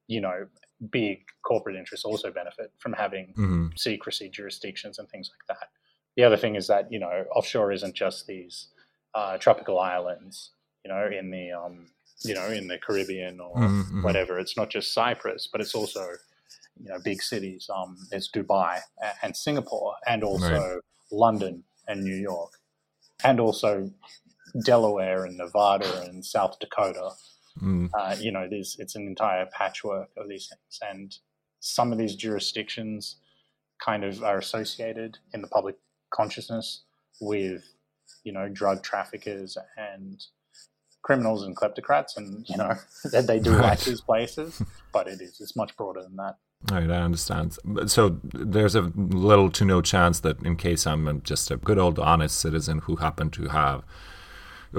you 0.06 0.20
know 0.20 0.46
big 0.90 1.18
corporate 1.44 1.76
interests 1.76 2.04
also 2.04 2.30
benefit 2.30 2.72
from 2.78 2.92
having 2.92 3.34
mm-hmm. 3.36 3.66
secrecy 3.76 4.28
jurisdictions 4.28 4.98
and 4.98 5.08
things 5.08 5.30
like 5.32 5.58
that. 5.58 5.68
The 6.16 6.22
other 6.22 6.36
thing 6.36 6.54
is 6.54 6.68
that 6.68 6.92
you 6.92 7.00
know 7.00 7.24
offshore 7.34 7.72
isn't 7.72 7.94
just 7.94 8.26
these 8.26 8.68
uh, 9.14 9.38
tropical 9.38 9.80
islands, 9.80 10.50
you 10.84 10.92
know, 10.92 11.08
in 11.08 11.30
the 11.30 11.52
um, 11.52 11.86
you 12.22 12.34
know, 12.34 12.46
in 12.46 12.68
the 12.68 12.78
Caribbean 12.78 13.40
or 13.40 13.56
Mhm, 13.56 13.84
mhm. 13.90 14.02
whatever. 14.04 14.38
It's 14.38 14.56
not 14.56 14.70
just 14.70 14.92
Cyprus, 14.92 15.48
but 15.50 15.60
it's 15.60 15.74
also, 15.74 16.06
you 16.80 16.88
know, 16.88 16.98
big 17.04 17.22
cities. 17.22 17.68
Um, 17.72 17.96
there's 18.10 18.30
Dubai 18.30 18.80
and 19.22 19.36
Singapore, 19.36 19.96
and 20.06 20.22
also 20.24 20.80
London 21.10 21.64
and 21.88 22.02
New 22.02 22.16
York, 22.16 22.52
and 23.22 23.40
also 23.40 23.90
Delaware 24.64 25.24
and 25.24 25.36
Nevada 25.36 26.02
and 26.02 26.24
South 26.24 26.58
Dakota. 26.60 27.10
Mm, 27.60 27.90
Uh, 27.94 28.16
you 28.18 28.32
know, 28.32 28.48
there's 28.48 28.76
it's 28.78 28.96
an 28.96 29.06
entire 29.06 29.46
patchwork 29.46 30.10
of 30.16 30.28
these 30.28 30.48
things, 30.48 30.78
and 30.82 31.18
some 31.60 31.92
of 31.92 31.98
these 31.98 32.16
jurisdictions 32.16 33.16
kind 33.78 34.04
of 34.04 34.22
are 34.22 34.38
associated 34.38 35.18
in 35.32 35.42
the 35.42 35.48
public 35.48 35.76
consciousness 36.10 36.84
with, 37.20 37.62
you 38.24 38.32
know, 38.32 38.48
drug 38.48 38.82
traffickers 38.82 39.56
and 39.76 40.26
criminals 41.04 41.44
and 41.44 41.56
kleptocrats, 41.56 42.16
and 42.16 42.48
you 42.48 42.56
know 42.56 42.74
that 43.12 43.28
they 43.28 43.38
do 43.38 43.52
like 43.52 43.80
these 43.80 44.00
places, 44.00 44.60
but 44.92 45.06
it 45.06 45.20
is 45.20 45.40
it's 45.40 45.54
much 45.54 45.76
broader 45.76 46.02
than 46.02 46.16
that. 46.16 46.36
Right, 46.72 46.90
I 46.90 47.02
understand. 47.02 47.58
So 47.86 48.20
there's 48.24 48.74
a 48.74 48.90
little 48.96 49.50
to 49.50 49.64
no 49.66 49.82
chance 49.82 50.20
that 50.20 50.42
in 50.42 50.56
case 50.56 50.86
I'm 50.86 51.22
just 51.22 51.50
a 51.50 51.58
good 51.58 51.78
old 51.78 51.98
honest 51.98 52.40
citizen 52.40 52.78
who 52.80 52.96
happen 52.96 53.30
to 53.30 53.48
have 53.48 53.84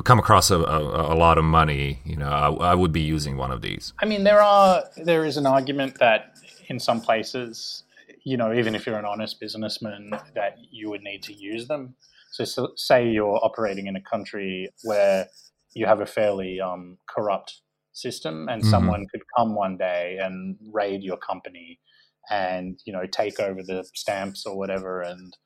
come 0.03 0.19
across 0.19 0.51
a, 0.51 0.57
a, 0.57 1.13
a 1.13 1.15
lot 1.15 1.37
of 1.37 1.45
money, 1.45 2.01
you 2.03 2.17
know, 2.17 2.27
I, 2.27 2.71
I 2.71 2.75
would 2.75 2.91
be 2.91 3.01
using 3.01 3.37
one 3.37 3.51
of 3.51 3.61
these. 3.61 3.93
I 4.01 4.05
mean, 4.05 4.23
there 4.23 4.41
are 4.41 4.83
there 4.97 5.25
is 5.25 5.37
an 5.37 5.45
argument 5.45 5.99
that 5.99 6.37
in 6.67 6.79
some 6.79 7.01
places, 7.01 7.83
you 8.23 8.35
know, 8.35 8.53
even 8.53 8.75
if 8.75 8.85
you're 8.85 8.97
an 8.97 9.05
honest 9.05 9.39
businessman, 9.39 10.11
that 10.33 10.57
you 10.71 10.89
would 10.89 11.01
need 11.01 11.23
to 11.23 11.33
use 11.33 11.67
them. 11.67 11.95
So, 12.31 12.43
so 12.43 12.71
say 12.75 13.07
you're 13.07 13.39
operating 13.43 13.87
in 13.87 13.95
a 13.95 14.01
country 14.01 14.69
where 14.83 15.29
you 15.75 15.85
have 15.85 16.01
a 16.01 16.05
fairly 16.05 16.59
um, 16.59 16.97
corrupt 17.07 17.61
system, 17.93 18.49
and 18.49 18.63
Mhm. 18.63 18.69
someone 18.71 19.05
could 19.11 19.23
come 19.37 19.55
one 19.55 19.77
day 19.77 20.17
and 20.21 20.57
raid 20.73 21.03
your 21.03 21.17
company, 21.17 21.79
and 22.29 22.79
you 22.85 22.93
know, 22.93 23.05
take 23.05 23.39
over 23.39 23.61
the 23.63 23.83
stamps 23.93 24.45
or 24.45 24.57
whatever, 24.57 25.01
and 25.01 25.37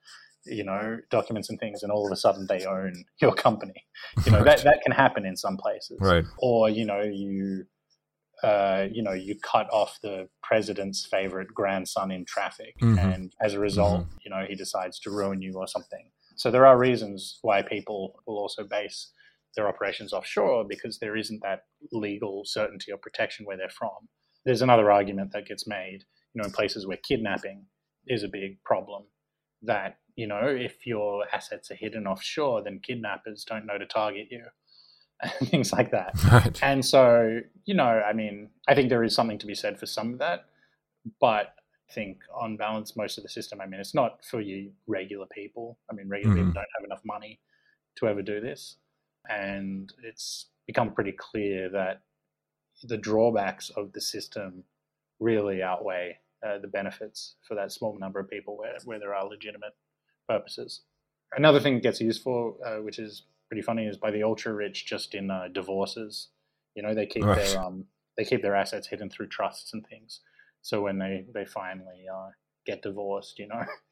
you 0.46 0.64
know, 0.64 1.00
documents 1.12 1.50
and 1.50 1.60
things, 1.60 1.84
and 1.84 1.92
all 1.92 2.06
of 2.06 2.12
a 2.12 2.16
sudden 2.16 2.48
they 2.48 2.66
own 2.66 2.94
your 3.22 3.34
company. 3.34 3.86
You 4.26 4.32
know, 4.32 4.44
that 4.44 4.58
Right. 4.58 4.64
that 4.64 4.82
can 4.84 4.94
happen 4.94 5.26
in 5.26 5.36
some 5.36 5.58
places 5.58 6.00
Right. 6.00 6.26
or 6.38 6.70
you 6.70 6.86
know 6.86 7.02
you 7.02 7.66
uh, 8.44 8.88
you 8.92 9.04
know 9.04 9.12
you 9.12 9.36
cut 9.40 9.68
off 9.72 10.00
the 10.02 10.30
president's 10.44 11.06
favorite 11.06 11.50
grandson 11.54 12.10
in 12.10 12.24
traffic 12.24 12.76
Mhm. 12.82 12.98
and 12.98 13.34
as 13.42 13.54
a 13.54 13.60
result 13.60 14.08
you 14.24 14.30
know 14.32 14.46
he 14.48 14.56
decides 14.56 14.98
to 15.00 15.12
ruin 15.12 15.42
you 15.42 15.54
or 15.56 15.68
something 15.68 16.10
so 16.38 16.50
there 16.50 16.66
are 16.66 16.78
reasons 16.78 17.40
why 17.42 17.62
people 17.62 18.22
will 18.26 18.38
also 18.38 18.64
base 18.64 19.12
their 19.56 19.68
operations 19.68 20.14
offshore 20.14 20.66
because 20.68 21.00
there 21.00 21.16
isn't 21.18 21.42
that 21.42 21.64
legal 21.92 22.44
certainty 22.46 22.92
or 22.92 22.98
protection 22.98 23.46
where 23.46 23.58
they're 23.58 23.70
from 23.70 24.08
there's 24.46 24.62
another 24.62 24.92
argument 24.92 25.32
that 25.34 25.46
gets 25.48 25.68
made 25.68 26.04
you 26.34 26.42
know 26.42 26.46
in 26.46 26.52
places 26.52 26.86
where 26.88 26.98
kidnapping 26.98 27.66
is 28.08 28.24
a 28.24 28.28
big 28.28 28.62
problem 28.64 29.04
that 29.62 29.98
you 30.16 30.28
know 30.28 30.42
if 30.44 30.86
your 30.86 31.26
assets 31.34 31.70
are 31.72 31.76
hidden 31.76 32.08
offshore 32.08 32.64
then 32.64 32.80
kidnappers 32.82 33.44
don't 33.44 33.66
know 33.66 33.78
to 33.78 33.86
target 33.86 34.28
you 34.32 34.44
and 35.40 35.50
things 35.50 35.74
like 35.74 35.92
that 35.92 36.12
Right. 36.32 36.58
and 36.64 36.86
so, 36.86 37.42
you 37.66 37.74
know, 37.74 37.84
I 38.10 38.14
mean, 38.14 38.52
I 38.70 38.74
think 38.76 38.88
there 38.88 39.04
is 39.04 39.14
something 39.14 39.38
to 39.40 39.46
be 39.46 39.54
said 39.54 39.78
for 39.78 39.86
some 39.86 40.14
of 40.14 40.20
that, 40.20 40.46
but 41.20 41.56
I 41.90 41.94
think 41.94 42.20
on 42.34 42.56
balance, 42.56 42.96
most 42.96 43.18
of 43.18 43.24
the 43.24 43.30
system, 43.30 43.60
I 43.60 43.66
mean, 43.66 43.82
it's 43.82 43.94
not 43.94 44.24
for 44.24 44.40
you 44.40 44.72
regular 44.88 45.26
people. 45.34 45.78
I 45.92 45.94
mean, 45.94 46.08
regular 46.08 46.36
Mhm. 46.36 46.38
people 46.38 46.54
don't 46.54 46.74
have 46.78 46.86
enough 46.86 47.02
money 47.04 47.42
to 47.98 48.08
ever 48.08 48.22
do 48.22 48.40
this. 48.40 48.78
And 49.30 49.94
it's 50.04 50.48
become 50.68 50.94
pretty 50.94 51.14
clear 51.14 51.70
that 51.70 52.02
the 52.84 52.98
drawbacks 52.98 53.70
of 53.72 53.94
the 53.94 54.02
system 54.02 54.64
really 55.20 55.62
outweigh 55.62 56.20
uh, 56.46 56.58
the 56.60 56.68
benefits 56.68 57.36
for 57.48 57.56
that 57.56 57.72
small 57.72 57.98
number 58.00 58.20
of 58.20 58.30
people 58.30 58.58
where, 58.58 58.78
where 58.86 59.00
there 59.00 59.14
are 59.14 59.26
legitimate 59.28 59.74
purposes. 60.28 60.82
Another 61.36 61.60
thing 61.60 61.76
it 61.78 61.84
gets 61.84 62.02
used 62.02 62.24
for, 62.24 62.56
uh, 62.66 62.82
which 62.82 63.00
is 63.00 63.24
pretty 63.50 63.62
funny, 63.62 63.86
is 63.86 63.98
by 63.98 64.12
the 64.12 64.24
ultra 64.24 64.54
rich 64.54 64.86
just 64.86 65.14
in 65.14 65.30
uh, 65.30 65.48
divorces. 65.52 66.30
You 66.76 66.84
know, 66.84 66.94
they 66.94 67.06
keep 67.06 67.26
Right. 67.26 67.36
their 67.36 67.60
um, 67.60 67.86
they 68.18 68.26
keep 68.26 68.42
their 68.42 68.56
assets 68.56 68.88
hidden 68.88 69.10
through 69.10 69.28
trusts 69.28 69.74
and 69.74 69.86
things. 69.86 70.22
So 70.62 70.82
when 70.82 70.98
they 70.98 71.26
they 71.34 71.46
finally 71.46 72.06
uh, 72.12 72.30
get 72.66 72.82
divorced, 72.82 73.40
you 73.40 73.48
know, 73.48 73.64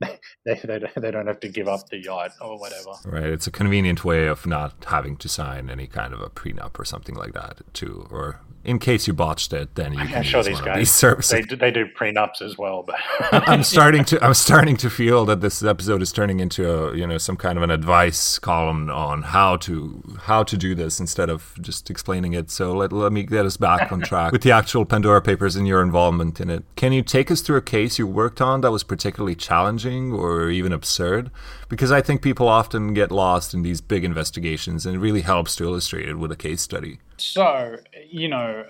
they, 0.00 0.18
they 0.46 0.54
they 0.64 0.78
don't- 0.78 0.94
they 0.96 1.10
don't 1.10 1.26
have 1.26 1.40
to 1.40 1.48
give 1.48 1.68
up 1.68 1.88
the 1.90 1.98
yacht 2.02 2.32
or 2.40 2.58
whatever. 2.58 2.90
Right. 3.04 3.24
It's 3.30 3.46
a 3.46 3.50
convenient 3.50 4.04
way 4.04 4.26
of 4.26 4.46
not 4.46 4.84
having 4.88 5.16
to 5.18 5.28
sign 5.28 5.70
any 5.70 5.86
kind 5.86 6.12
of 6.14 6.20
a 6.20 6.28
prenup 6.30 6.78
or 6.78 6.84
something 6.84 7.14
like 7.14 7.32
that, 7.34 7.58
too. 7.72 8.06
Or 8.10 8.40
in 8.62 8.78
case 8.78 9.06
you 9.06 9.14
botched 9.14 9.54
it, 9.54 9.74
then 9.74 9.94
you 9.94 10.04
can 10.06 10.22
sure 10.22 10.40
use 10.40 10.46
these 10.48 10.60
guys 10.60 10.76
these 10.76 10.90
services. 10.90 11.30
they 11.30 11.40
do, 11.42 11.56
they 11.56 11.70
do 11.70 11.86
prenups 11.86 12.42
as 12.42 12.58
well, 12.58 12.82
but 12.82 12.96
I'm 13.32 13.62
starting 13.74 14.04
to 14.06 14.22
I'm 14.22 14.34
starting 14.34 14.76
to 14.78 14.90
feel 14.90 15.24
that 15.24 15.40
this 15.40 15.62
episode 15.62 16.02
is 16.02 16.12
turning 16.12 16.40
into 16.40 16.70
a 16.70 16.94
you 16.94 17.06
know 17.06 17.16
some 17.16 17.36
kind 17.38 17.56
of 17.56 17.62
an 17.62 17.70
advice 17.70 18.38
column 18.38 18.90
on 18.90 19.22
how 19.22 19.56
to 19.58 20.02
how 20.24 20.42
to 20.42 20.58
do 20.58 20.74
this 20.74 21.00
instead 21.00 21.30
of 21.30 21.54
just 21.62 21.88
explaining 21.88 22.34
it. 22.34 22.50
So 22.50 22.74
let 22.74 22.92
let 22.92 23.12
me 23.12 23.22
get 23.22 23.46
us 23.46 23.56
back 23.56 23.90
on 23.92 24.02
track 24.02 24.30
with 24.36 24.42
the 24.42 24.52
actual 24.52 24.84
Pandora 24.84 25.22
Papers 25.22 25.56
and 25.56 25.66
your 25.66 25.80
involvement 25.82 26.38
in 26.38 26.50
it. 26.50 26.64
Can 26.76 26.92
you 26.92 27.02
take 27.02 27.30
us 27.30 27.40
through 27.40 27.56
a 27.56 27.62
case 27.62 27.98
you 27.98 28.06
worked 28.06 28.42
on 28.42 28.60
that 28.60 28.70
was 28.70 28.82
particularly 28.82 29.34
challenging 29.36 29.69
or 30.12 30.50
even 30.50 30.72
absurd? 30.72 31.30
Because 31.68 31.92
I 31.92 32.00
think 32.00 32.22
people 32.22 32.48
often 32.48 32.94
get 32.94 33.12
lost 33.12 33.54
in 33.54 33.62
these 33.62 33.80
big 33.80 34.04
investigations, 34.04 34.86
and 34.86 34.96
it 34.96 34.98
really 34.98 35.20
helps 35.20 35.54
to 35.56 35.64
illustrate 35.64 36.08
it 36.08 36.18
with 36.18 36.32
a 36.32 36.36
case 36.36 36.62
study. 36.62 36.98
So, 37.18 37.76
you 38.08 38.28
know, 38.28 38.64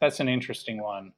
that's 0.00 0.20
an 0.20 0.28
interesting 0.28 0.80
one. 0.80 1.12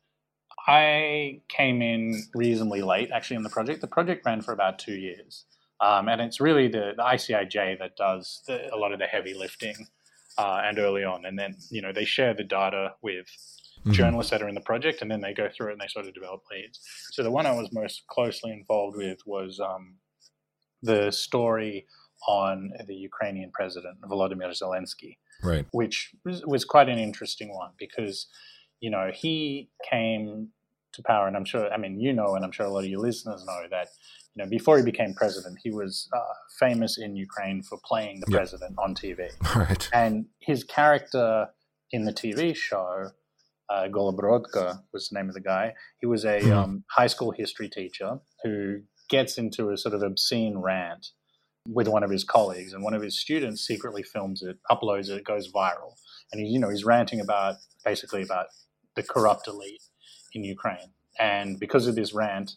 I 0.67 1.43
came 1.49 1.83
in 1.83 2.23
reasonably 2.35 2.83
late, 2.83 3.11
actually, 3.13 3.37
in 3.37 3.43
the 3.43 3.51
project. 3.51 3.81
The 3.81 3.87
project 3.87 4.25
ran 4.25 4.41
for 4.41 4.53
about 4.53 4.79
two 4.79 4.95
years. 4.95 5.45
Um, 5.81 6.09
and 6.09 6.21
it's 6.21 6.41
really 6.41 6.69
the, 6.69 6.93
the 6.97 7.03
ICIJ 7.03 7.79
that 7.79 7.97
does 7.97 8.43
the, 8.47 8.75
a 8.75 8.77
lot 8.77 8.93
of 8.93 8.99
the 8.99 9.07
heavy 9.07 9.35
lifting 9.35 9.75
uh, 10.39 10.63
and 10.65 10.79
early 10.79 11.05
on. 11.05 11.27
And 11.27 11.39
then, 11.39 11.57
you 11.71 11.83
know, 11.83 11.93
they 11.93 12.05
share 12.05 12.33
the 12.33 12.45
data 12.45 12.95
with 13.03 13.27
journalists 13.93 14.31
that 14.31 14.41
are 14.43 14.49
in 14.49 14.55
the 14.55 14.61
project 14.63 15.03
and 15.03 15.11
then 15.11 15.21
they 15.21 15.35
go 15.35 15.49
through 15.55 15.69
it 15.69 15.73
and 15.73 15.81
they 15.81 15.89
sort 15.89 16.07
of 16.07 16.15
develop 16.15 16.41
leads. 16.51 16.81
So 17.13 17.23
the 17.23 17.31
one 17.31 17.47
I 17.47 17.53
was 17.53 17.69
most 17.73 18.07
closely 18.09 18.51
involved 18.53 18.97
with 18.97 19.19
was 19.27 19.61
um, 19.61 19.97
the 20.83 21.11
story 21.11 21.87
on 22.27 22.71
the 22.87 22.95
Ukrainian 22.95 23.51
president, 23.53 24.01
Volodymyr 24.03 24.51
Zelensky 24.63 25.19
Right. 25.43 25.67
which 25.73 26.15
was, 26.25 26.43
was 26.47 26.65
quite 26.65 26.89
an 26.89 26.99
interesting 26.99 27.55
one 27.55 27.73
because, 27.79 28.29
you 28.81 28.91
know, 28.91 29.11
he 29.13 29.69
came 29.91 30.49
to 30.95 31.03
power, 31.03 31.27
and 31.27 31.37
I'm 31.37 31.45
sure, 31.45 31.71
I 31.73 31.77
mean, 31.77 31.99
you 32.01 32.13
know, 32.13 32.35
and 32.37 32.45
I'm 32.45 32.53
sure 32.53 32.65
a 32.67 32.71
lot 32.71 32.85
of 32.85 32.91
your 32.91 33.01
listeners 33.01 33.45
know 33.45 33.63
that, 33.71 33.89
you 34.35 34.43
know, 34.43 34.49
before 34.49 34.79
he 34.79 34.85
became 34.85 35.13
president, 35.13 35.59
he 35.63 35.71
was 35.71 36.09
uh, 36.15 36.21
famous 36.59 36.97
in 36.99 37.17
Ukraine 37.17 37.63
for 37.63 37.79
playing 37.85 38.21
the 38.21 38.27
Yeah. 38.31 38.39
president 38.39 38.75
on 38.79 38.95
TV. 38.95 39.29
Right. 39.57 39.91
And 39.93 40.27
his 40.41 40.65
character 40.65 41.49
in 41.91 42.05
the 42.05 42.13
TV 42.13 42.55
show, 42.57 43.11
uh, 43.69 43.89
Goloborodko 43.89 44.83
was 44.93 45.09
the 45.09 45.15
name 45.19 45.29
of 45.29 45.35
the 45.35 45.41
guy. 45.41 45.75
He 46.01 46.07
was 46.07 46.25
a 46.25 46.41
Mhm. 46.41 46.53
um, 46.53 46.85
high 46.91 47.07
school 47.07 47.31
history 47.33 47.69
teacher 47.69 48.21
who 48.43 48.83
gets 49.09 49.39
into 49.39 49.71
a 49.71 49.77
sort 49.77 49.95
of 49.95 50.03
obscene 50.03 50.59
rant 50.59 51.09
with 51.69 51.89
one 51.89 52.03
of 52.03 52.11
his 52.11 52.25
colleagues, 52.25 52.73
and 52.75 52.83
one 52.85 52.93
of 52.95 53.01
his 53.03 53.19
students 53.19 53.67
secretly 53.67 54.03
films 54.03 54.43
it, 54.43 54.59
uploads 54.71 55.09
it, 55.09 55.17
it 55.19 55.25
goes 55.25 55.51
viral, 55.51 55.95
and 56.31 56.41
he, 56.43 56.47
you 56.49 56.59
know, 56.59 56.69
he's 56.69 56.85
ranting 56.85 57.21
about 57.21 57.57
basically 57.85 58.23
about 58.23 58.47
the 58.97 59.03
corrupt 59.03 59.49
elite 59.49 59.83
in 60.35 60.45
Ukraine, 60.45 60.93
and 61.19 61.59
because 61.59 61.87
of 61.87 61.95
this 61.95 62.13
rant, 62.13 62.57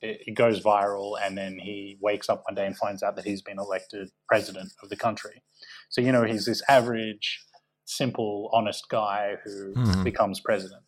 it, 0.00 0.20
it 0.28 0.34
goes 0.34 0.62
viral, 0.62 1.16
and 1.20 1.36
then 1.36 1.58
he 1.58 1.98
wakes 2.00 2.28
up 2.28 2.44
one 2.46 2.54
day 2.54 2.66
and 2.66 2.76
finds 2.76 3.02
out 3.02 3.16
that 3.16 3.24
he's 3.24 3.42
been 3.42 3.58
elected 3.58 4.10
president 4.28 4.72
of 4.82 4.88
the 4.88 4.96
country. 4.96 5.42
So 5.88 6.00
you 6.00 6.12
know, 6.12 6.22
he's 6.22 6.44
this 6.46 6.62
average, 6.68 7.40
simple, 7.84 8.50
honest 8.52 8.88
guy 8.88 9.36
who 9.44 9.74
Mhm. 9.74 10.04
becomes 10.04 10.40
president, 10.40 10.82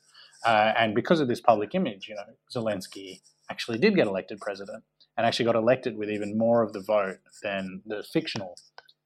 uh, 0.45 0.73
and 0.77 0.95
because 0.95 1.21
of 1.21 1.29
this 1.29 1.41
public 1.41 1.75
image, 1.75 2.09
you 2.09 2.15
know, 2.15 2.35
Zelensky 2.55 3.21
actually 3.51 3.79
did 3.79 3.95
get 3.95 4.07
elected 4.07 4.41
president 4.41 4.85
and 5.17 5.27
actually 5.27 5.45
got 5.45 5.55
elected 5.55 5.97
with 5.97 6.11
even 6.11 6.37
more 6.37 6.63
of 6.63 6.73
the 6.73 6.81
vote 6.81 7.19
than 7.43 7.83
the 7.87 8.03
fictional 8.03 8.57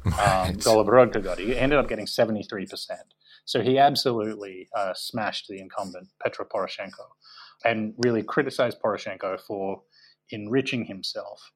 um, 0.18 0.58
Right. 0.66 1.22
Got. 1.22 1.38
He 1.38 1.56
ended 1.56 1.78
up 1.78 1.88
getting 1.88 2.06
73%. 2.06 3.14
So 3.44 3.60
he 3.60 3.78
absolutely 3.78 4.68
uh, 4.74 4.94
smashed 4.94 5.48
the 5.48 5.58
incumbent, 5.58 6.08
Petro 6.22 6.46
Poroshenko, 6.46 7.06
and 7.64 7.94
really 7.98 8.22
criticized 8.22 8.80
Poroshenko 8.80 9.40
for 9.40 9.82
enriching 10.30 10.86
himself. 10.86 11.52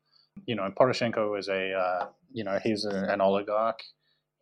You 0.47 0.57
know, 0.57 0.71
Poroshenko 0.79 1.39
is 1.39 1.49
a, 1.49 1.73
uh, 1.73 2.07
you 2.33 2.45
know, 2.45 2.59
he's 2.63 2.85
a, 2.85 3.05
an 3.09 3.21
oligarch. 3.21 3.81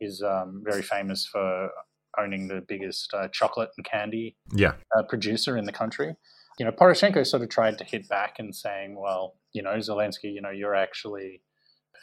He's 0.03 0.23
um, 0.23 0.63
very 0.71 0.83
famous 0.83 1.21
for 1.33 1.71
owning 2.19 2.49
the 2.49 2.61
biggest 2.73 3.13
uh, 3.15 3.29
chocolate 3.29 3.71
and 3.77 3.85
candy 3.87 4.37
Yeah. 4.63 4.75
uh, 4.97 5.03
producer 5.13 5.57
in 5.57 5.65
the 5.65 5.73
country. 5.83 6.11
You 6.59 6.67
know, 6.67 6.73
Poroshenko 6.73 7.27
sort 7.27 7.43
of 7.43 7.49
tried 7.49 7.79
to 7.79 7.85
hit 7.85 8.09
back 8.09 8.33
and 8.41 8.55
saying, 8.55 8.91
well, 9.05 9.25
you 9.55 9.63
know, 9.63 9.77
Zelensky, 9.89 10.29
you 10.37 10.43
know, 10.43 10.51
you're 10.51 10.75
actually 10.75 11.43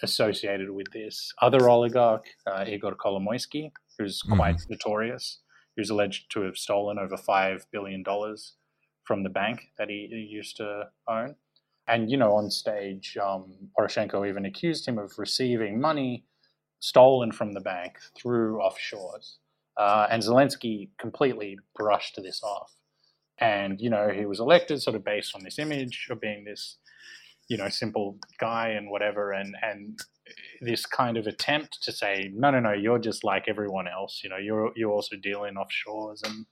associated 0.01 0.71
with 0.71 0.87
this 0.93 1.31
other 1.41 1.69
oligarch, 1.69 2.25
uh, 2.47 2.63
Igor 2.67 2.95
Kolomoisky, 2.95 3.71
who's 3.97 4.21
quite 4.21 4.61
notorious. 4.69 5.39
who's 5.75 5.89
alleged 5.89 6.23
to 6.31 6.41
have 6.41 6.57
stolen 6.57 6.97
over 6.99 7.15
$5 7.15 7.61
billion 7.71 8.03
from 9.03 9.23
the 9.23 9.29
bank 9.29 9.57
that 9.77 9.89
he, 9.89 10.07
he 10.09 10.17
used 10.39 10.57
to 10.57 10.83
own. 11.07 11.35
And, 11.87 12.09
you 12.11 12.17
know, 12.17 12.33
on 12.33 12.49
stage, 12.51 13.17
um, 13.21 13.53
Poroshenko 13.77 14.27
even 14.27 14.45
accused 14.45 14.87
him 14.87 14.97
of 14.97 15.13
receiving 15.17 15.79
money 15.79 16.25
stolen 16.79 17.31
from 17.31 17.53
the 17.53 17.59
bank 17.59 17.97
through 18.17 18.59
offshores. 18.59 19.37
Uh, 19.77 20.07
and 20.09 20.21
Zelensky 20.21 20.89
completely 20.99 21.57
brushed 21.75 22.19
this 22.21 22.41
off. 22.43 22.75
And, 23.39 23.79
you 23.79 23.89
know, 23.89 24.09
he 24.09 24.25
was 24.25 24.39
elected 24.39 24.81
sort 24.81 24.95
of 24.95 25.05
based 25.05 25.33
on 25.35 25.43
this 25.43 25.59
image 25.59 26.07
of 26.09 26.19
being 26.19 26.43
this, 26.43 26.77
you 27.47 27.57
know, 27.57 27.69
simple 27.69 28.17
guy 28.39 28.69
and 28.69 28.89
whatever. 28.89 29.31
And, 29.31 29.55
and 29.61 29.99
this 30.59 30.85
kind 30.85 31.15
of 31.15 31.25
attempt 31.25 31.81
to 31.83 31.93
say, 31.93 32.29
no, 32.33 32.51
no, 32.51 32.59
no, 32.59 32.73
you're 32.73 32.99
just 32.99 33.23
like 33.23 33.45
everyone 33.47 33.87
else. 33.87 34.21
You 34.23 34.29
know, 34.29 34.37
you're, 34.37 34.71
you 34.75 34.91
also 34.91 35.15
deal 35.15 35.45
in 35.45 35.55
offshores 35.55 36.21
and, 36.25 36.45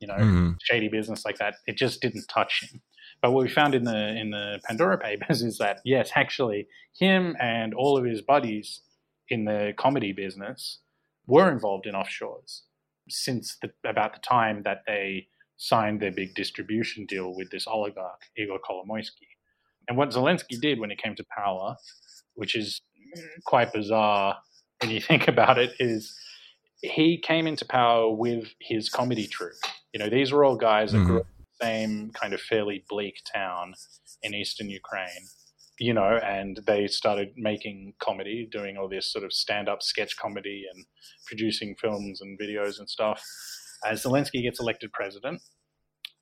you 0.00 0.08
know, 0.08 0.14
mm-hmm. 0.14 0.50
shady 0.60 0.88
business 0.88 1.24
like 1.24 1.38
that. 1.38 1.54
It 1.66 1.76
just 1.76 2.02
didn't 2.02 2.26
touch 2.28 2.64
him. 2.64 2.82
But 3.22 3.30
what 3.30 3.44
we 3.44 3.48
found 3.48 3.74
in 3.74 3.84
the 3.84 4.08
in 4.08 4.30
the 4.30 4.60
Pandora 4.64 4.98
Papers 4.98 5.42
is 5.50 5.58
that 5.58 5.80
yes, 5.84 6.10
actually, 6.14 6.66
him 6.98 7.36
and 7.40 7.72
all 7.72 7.96
of 7.96 8.04
his 8.04 8.20
buddies 8.20 8.80
in 9.28 9.44
the 9.44 9.72
comedy 9.76 10.12
business 10.12 10.78
were 11.26 11.50
involved 11.50 11.86
in 11.86 11.94
offshores 11.94 12.62
since 13.08 13.56
the, 13.62 13.70
about 13.88 14.14
the 14.14 14.20
time 14.20 14.62
that 14.64 14.82
they 14.86 15.28
signed 15.56 16.00
their 16.00 16.12
big 16.12 16.34
distribution 16.34 17.06
deal 17.06 17.34
with 17.34 17.50
this 17.50 17.66
oligarch 17.66 18.22
Igor 18.36 18.58
Kolomoisky. 18.58 19.28
And 19.88 19.96
what 19.96 20.10
Zelensky 20.10 20.60
did 20.60 20.80
when 20.80 20.90
he 20.90 20.96
came 20.96 21.14
to 21.16 21.24
power, 21.36 21.76
which 22.34 22.54
is 22.54 22.80
quite 23.44 23.72
bizarre 23.72 24.38
when 24.80 24.90
you 24.90 25.00
think 25.08 25.28
about 25.28 25.58
it, 25.58 25.72
is 25.78 26.18
he 26.80 27.18
came 27.18 27.46
into 27.46 27.64
power 27.64 28.10
with 28.10 28.48
his 28.60 28.88
comedy 28.88 29.26
troupe. 29.26 29.54
You 29.92 30.00
know, 30.00 30.10
these 30.10 30.32
were 30.32 30.44
all 30.44 30.56
guys 30.56 30.92
that 30.92 30.98
mm-hmm. 30.98 31.06
grew 31.06 31.20
up 31.20 31.26
in 31.38 31.44
the 31.44 31.66
same 31.66 32.10
kind 32.10 32.34
of 32.34 32.40
fairly 32.40 32.84
bleak 32.88 33.16
town 33.32 33.74
in 34.22 34.34
eastern 34.34 34.68
Ukraine 34.68 35.28
you 35.78 35.92
know, 35.92 36.18
and 36.24 36.60
they 36.66 36.86
started 36.86 37.30
making 37.36 37.94
comedy, 38.00 38.48
doing 38.50 38.76
all 38.76 38.88
this 38.88 39.12
sort 39.12 39.24
of 39.24 39.32
stand 39.32 39.68
up 39.68 39.82
sketch 39.82 40.16
comedy 40.16 40.64
and 40.72 40.84
producing 41.26 41.74
films 41.80 42.20
and 42.20 42.38
videos 42.38 42.78
and 42.78 42.88
stuff 42.88 43.22
as 43.84 44.04
Zelensky 44.04 44.42
gets 44.42 44.60
elected 44.60 44.92
president. 44.92 45.40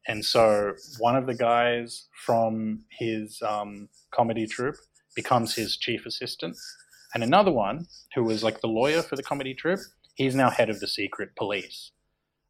And 0.09 0.25
so 0.25 0.73
one 0.99 1.16
of 1.16 1.26
the 1.26 1.35
guys 1.35 2.09
from 2.25 2.85
his 2.90 3.40
um, 3.47 3.88
comedy 4.12 4.47
troupe 4.47 4.76
becomes 5.14 5.54
his 5.54 5.76
chief 5.76 6.06
assistant. 6.06 6.56
And 7.14 7.23
another 7.23 7.52
one, 7.52 7.87
who 8.14 8.25
was 8.25 8.42
like 8.42 8.61
the 8.61 8.68
lawyer 8.68 9.02
for 9.02 9.16
the 9.16 9.23
comedy 9.23 9.54
troupe, 9.54 9.80
he's 10.14 10.35
now 10.35 10.50
head 10.50 10.71
of 10.71 10.80
the 10.80 10.88
secret 10.88 11.37
police. 11.37 11.92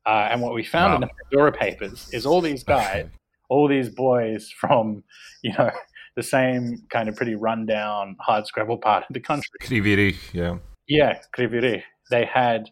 Uh, 0.06 0.28
and 0.30 0.40
what 0.40 0.54
we 0.54 0.64
found 0.64 0.92
wow. 0.92 0.94
in 0.96 1.00
the 1.02 1.10
Pandora 1.24 1.52
Papers 1.52 2.08
is 2.12 2.26
all 2.26 2.40
these 2.40 2.64
guys, 2.64 3.06
all 3.48 3.68
these 3.68 3.88
boys 3.88 4.50
from, 4.50 5.04
you 5.42 5.52
know, 5.58 5.70
the 6.16 6.22
same 6.22 6.84
kind 6.90 7.08
of 7.08 7.16
pretty 7.16 7.34
rundown 7.34 8.16
hard 8.20 8.46
scrabble 8.46 8.78
part 8.78 9.04
of 9.08 9.14
the 9.14 9.20
country. 9.20 9.50
Kryvyi 9.62 9.96
Rih, 9.96 10.16
yeah. 10.32 10.58
Yeah, 10.88 11.18
Kryvyi 11.36 11.62
Rih. 11.62 11.82
They 12.10 12.24
had 12.24 12.70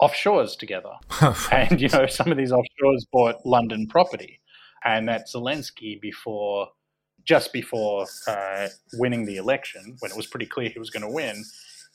offshores 0.00 0.56
together. 0.56 0.92
and, 1.52 1.80
you 1.80 1.88
know, 1.88 2.06
some 2.06 2.30
of 2.30 2.36
these 2.36 2.52
offshores 2.52 3.02
bought 3.12 3.44
London 3.44 3.86
property. 3.88 4.40
And 4.84 5.08
that 5.08 5.28
Zelensky, 5.32 6.00
before, 6.00 6.68
just 7.24 7.52
before 7.52 8.06
uh, 8.26 8.68
winning 8.94 9.26
the 9.26 9.36
election, 9.36 9.96
when 10.00 10.10
it 10.10 10.16
was 10.16 10.26
pretty 10.26 10.46
clear 10.46 10.68
he 10.68 10.78
was 10.78 10.90
going 10.90 11.06
to 11.06 11.12
win, 11.12 11.44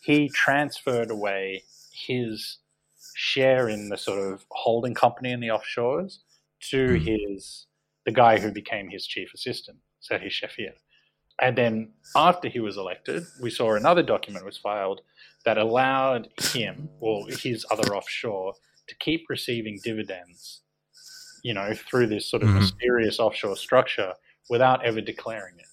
he 0.01 0.29
transferred 0.29 1.11
away 1.11 1.63
his 1.91 2.59
share 3.15 3.67
in 3.67 3.89
the 3.89 3.97
sort 3.97 4.19
of 4.19 4.45
holding 4.51 4.93
company 4.93 5.31
in 5.31 5.39
the 5.39 5.47
offshores 5.47 6.19
to 6.69 6.87
mm. 6.87 7.05
his 7.05 7.67
the 8.05 8.11
guy 8.11 8.39
who 8.39 8.51
became 8.51 8.89
his 8.89 9.05
chief 9.05 9.33
assistant. 9.33 9.77
Serhiy 10.09 10.29
Shefir. 10.29 10.73
And 11.41 11.57
then 11.57 11.91
after 12.15 12.49
he 12.49 12.59
was 12.59 12.77
elected, 12.77 13.23
we 13.41 13.49
saw 13.49 13.75
another 13.75 14.03
document 14.03 14.45
was 14.45 14.57
filed 14.57 15.01
that 15.45 15.57
allowed 15.57 16.29
him 16.41 16.89
or 16.99 17.27
his 17.29 17.65
other 17.69 17.95
offshore 17.95 18.53
to 18.87 18.95
keep 18.95 19.25
receiving 19.29 19.79
dividends, 19.83 20.61
you 21.43 21.53
know, 21.53 21.73
through 21.73 22.07
this 22.07 22.29
sort 22.29 22.43
of 22.43 22.49
mm-hmm. 22.49 22.59
mysterious 22.59 23.19
offshore 23.19 23.55
structure 23.55 24.13
without 24.49 24.83
ever 24.83 25.01
declaring 25.01 25.55
it. 25.59 25.65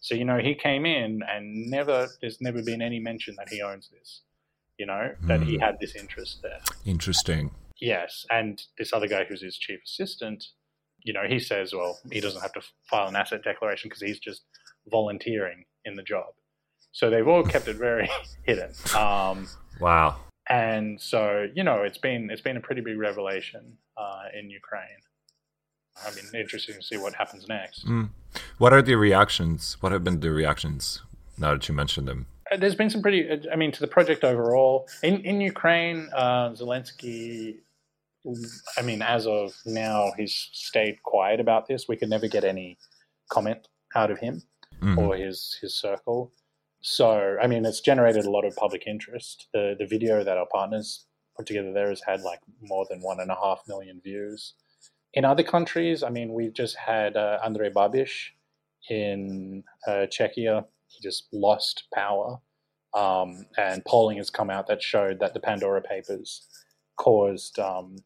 So, 0.00 0.14
you 0.14 0.24
know, 0.24 0.38
he 0.38 0.54
came 0.54 0.86
in 0.86 1.22
and 1.28 1.70
never, 1.70 2.08
there's 2.20 2.40
never 2.40 2.62
been 2.62 2.80
any 2.80 3.00
mention 3.00 3.34
that 3.36 3.48
he 3.48 3.62
owns 3.62 3.88
this, 3.90 4.22
you 4.78 4.86
know, 4.86 5.12
that 5.22 5.40
mm. 5.40 5.46
he 5.46 5.58
had 5.58 5.76
this 5.80 5.94
interest 5.94 6.40
there. 6.42 6.60
Interesting. 6.86 7.50
Yes. 7.80 8.24
And 8.30 8.62
this 8.78 8.92
other 8.92 9.06
guy 9.06 9.24
who's 9.24 9.42
his 9.42 9.56
chief 9.56 9.80
assistant, 9.84 10.44
you 11.02 11.12
know, 11.12 11.24
he 11.28 11.38
says, 11.38 11.72
well, 11.72 11.98
he 12.10 12.20
doesn't 12.20 12.40
have 12.40 12.52
to 12.52 12.62
file 12.88 13.08
an 13.08 13.16
asset 13.16 13.42
declaration 13.42 13.88
because 13.88 14.02
he's 14.02 14.18
just 14.18 14.42
volunteering 14.90 15.64
in 15.84 15.96
the 15.96 16.02
job. 16.02 16.26
So 16.92 17.10
they've 17.10 17.26
all 17.26 17.44
kept 17.44 17.68
it 17.68 17.76
very 17.76 18.08
hidden. 18.42 18.72
Um, 18.96 19.48
wow. 19.80 20.16
And 20.48 21.00
so 21.00 21.46
you 21.54 21.62
know, 21.62 21.82
it's 21.82 21.98
been 21.98 22.30
it's 22.30 22.42
been 22.42 22.56
a 22.56 22.60
pretty 22.60 22.80
big 22.80 22.98
revelation 22.98 23.76
uh, 23.96 24.24
in 24.36 24.50
Ukraine. 24.50 25.02
I 26.04 26.10
mean, 26.14 26.24
interesting 26.34 26.76
to 26.76 26.82
see 26.82 26.96
what 26.96 27.14
happens 27.14 27.46
next. 27.48 27.86
Mm. 27.86 28.10
What 28.58 28.72
are 28.72 28.82
the 28.82 28.94
reactions? 28.96 29.76
What 29.80 29.92
have 29.92 30.02
been 30.02 30.20
the 30.20 30.30
reactions 30.30 31.02
now 31.38 31.52
that 31.52 31.68
you 31.68 31.74
mentioned 31.74 32.08
them? 32.08 32.26
Uh, 32.50 32.56
there's 32.56 32.74
been 32.74 32.90
some 32.90 33.02
pretty. 33.02 33.28
I 33.52 33.56
mean, 33.56 33.70
to 33.72 33.80
the 33.80 33.86
project 33.86 34.24
overall 34.24 34.88
in 35.02 35.20
in 35.20 35.40
Ukraine, 35.40 36.08
uh, 36.12 36.50
Zelensky 36.50 37.58
I 38.76 38.82
mean, 38.82 39.02
as 39.02 39.26
of 39.26 39.54
now, 39.64 40.12
he's 40.16 40.50
stayed 40.52 41.02
quiet 41.02 41.40
about 41.40 41.66
this. 41.66 41.88
We 41.88 41.96
could 41.96 42.10
never 42.10 42.28
get 42.28 42.44
any 42.44 42.78
comment 43.30 43.68
out 43.94 44.10
of 44.10 44.18
him 44.18 44.42
mm-hmm. 44.80 44.98
or 44.98 45.16
his 45.16 45.58
his 45.60 45.74
circle. 45.74 46.32
So, 46.82 47.36
I 47.42 47.46
mean, 47.46 47.64
it's 47.66 47.80
generated 47.80 48.24
a 48.24 48.30
lot 48.30 48.44
of 48.44 48.56
public 48.56 48.86
interest. 48.86 49.48
The 49.52 49.74
the 49.78 49.86
video 49.86 50.24
that 50.24 50.38
our 50.38 50.46
partners 50.46 51.06
put 51.36 51.46
together 51.46 51.72
there 51.72 51.88
has 51.88 52.02
had 52.06 52.20
like 52.22 52.40
more 52.60 52.86
than 52.88 53.00
one 53.00 53.20
and 53.20 53.30
a 53.30 53.36
half 53.36 53.62
million 53.66 54.00
views. 54.02 54.54
In 55.14 55.24
other 55.24 55.42
countries, 55.42 56.02
I 56.02 56.10
mean, 56.10 56.32
we've 56.32 56.54
just 56.54 56.76
had 56.76 57.16
uh, 57.16 57.38
Andrej 57.44 57.72
Babiš 57.72 58.30
in 58.88 59.64
uh, 59.86 60.06
Czechia. 60.06 60.66
He 60.86 61.02
just 61.02 61.26
lost 61.32 61.84
power, 61.92 62.38
um, 62.94 63.46
and 63.56 63.84
polling 63.84 64.18
has 64.18 64.30
come 64.30 64.50
out 64.50 64.66
that 64.68 64.82
showed 64.82 65.20
that 65.20 65.34
the 65.34 65.40
Pandora 65.40 65.82
Papers 65.82 66.46
caused 66.96 67.58
um, 67.58 67.96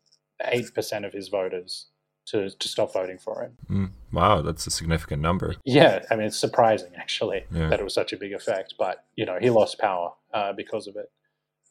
eight 0.46 0.74
percent 0.74 1.04
of 1.04 1.12
his 1.12 1.28
voters 1.28 1.86
to, 2.26 2.50
to 2.50 2.68
stop 2.68 2.92
voting 2.92 3.18
for 3.18 3.42
him. 3.42 3.56
Mm, 3.70 3.90
wow, 4.12 4.42
that's 4.42 4.66
a 4.66 4.70
significant 4.70 5.20
number. 5.20 5.56
Yeah, 5.64 6.04
I 6.10 6.16
mean 6.16 6.26
it's 6.26 6.38
surprising 6.38 6.92
actually 6.96 7.44
yeah. 7.50 7.68
that 7.68 7.80
it 7.80 7.84
was 7.84 7.94
such 7.94 8.12
a 8.12 8.16
big 8.16 8.32
effect, 8.32 8.74
but 8.78 9.04
you 9.16 9.26
know 9.26 9.38
he 9.40 9.50
lost 9.50 9.78
power 9.78 10.12
uh, 10.32 10.52
because 10.52 10.86
of 10.86 10.96
it. 10.96 11.10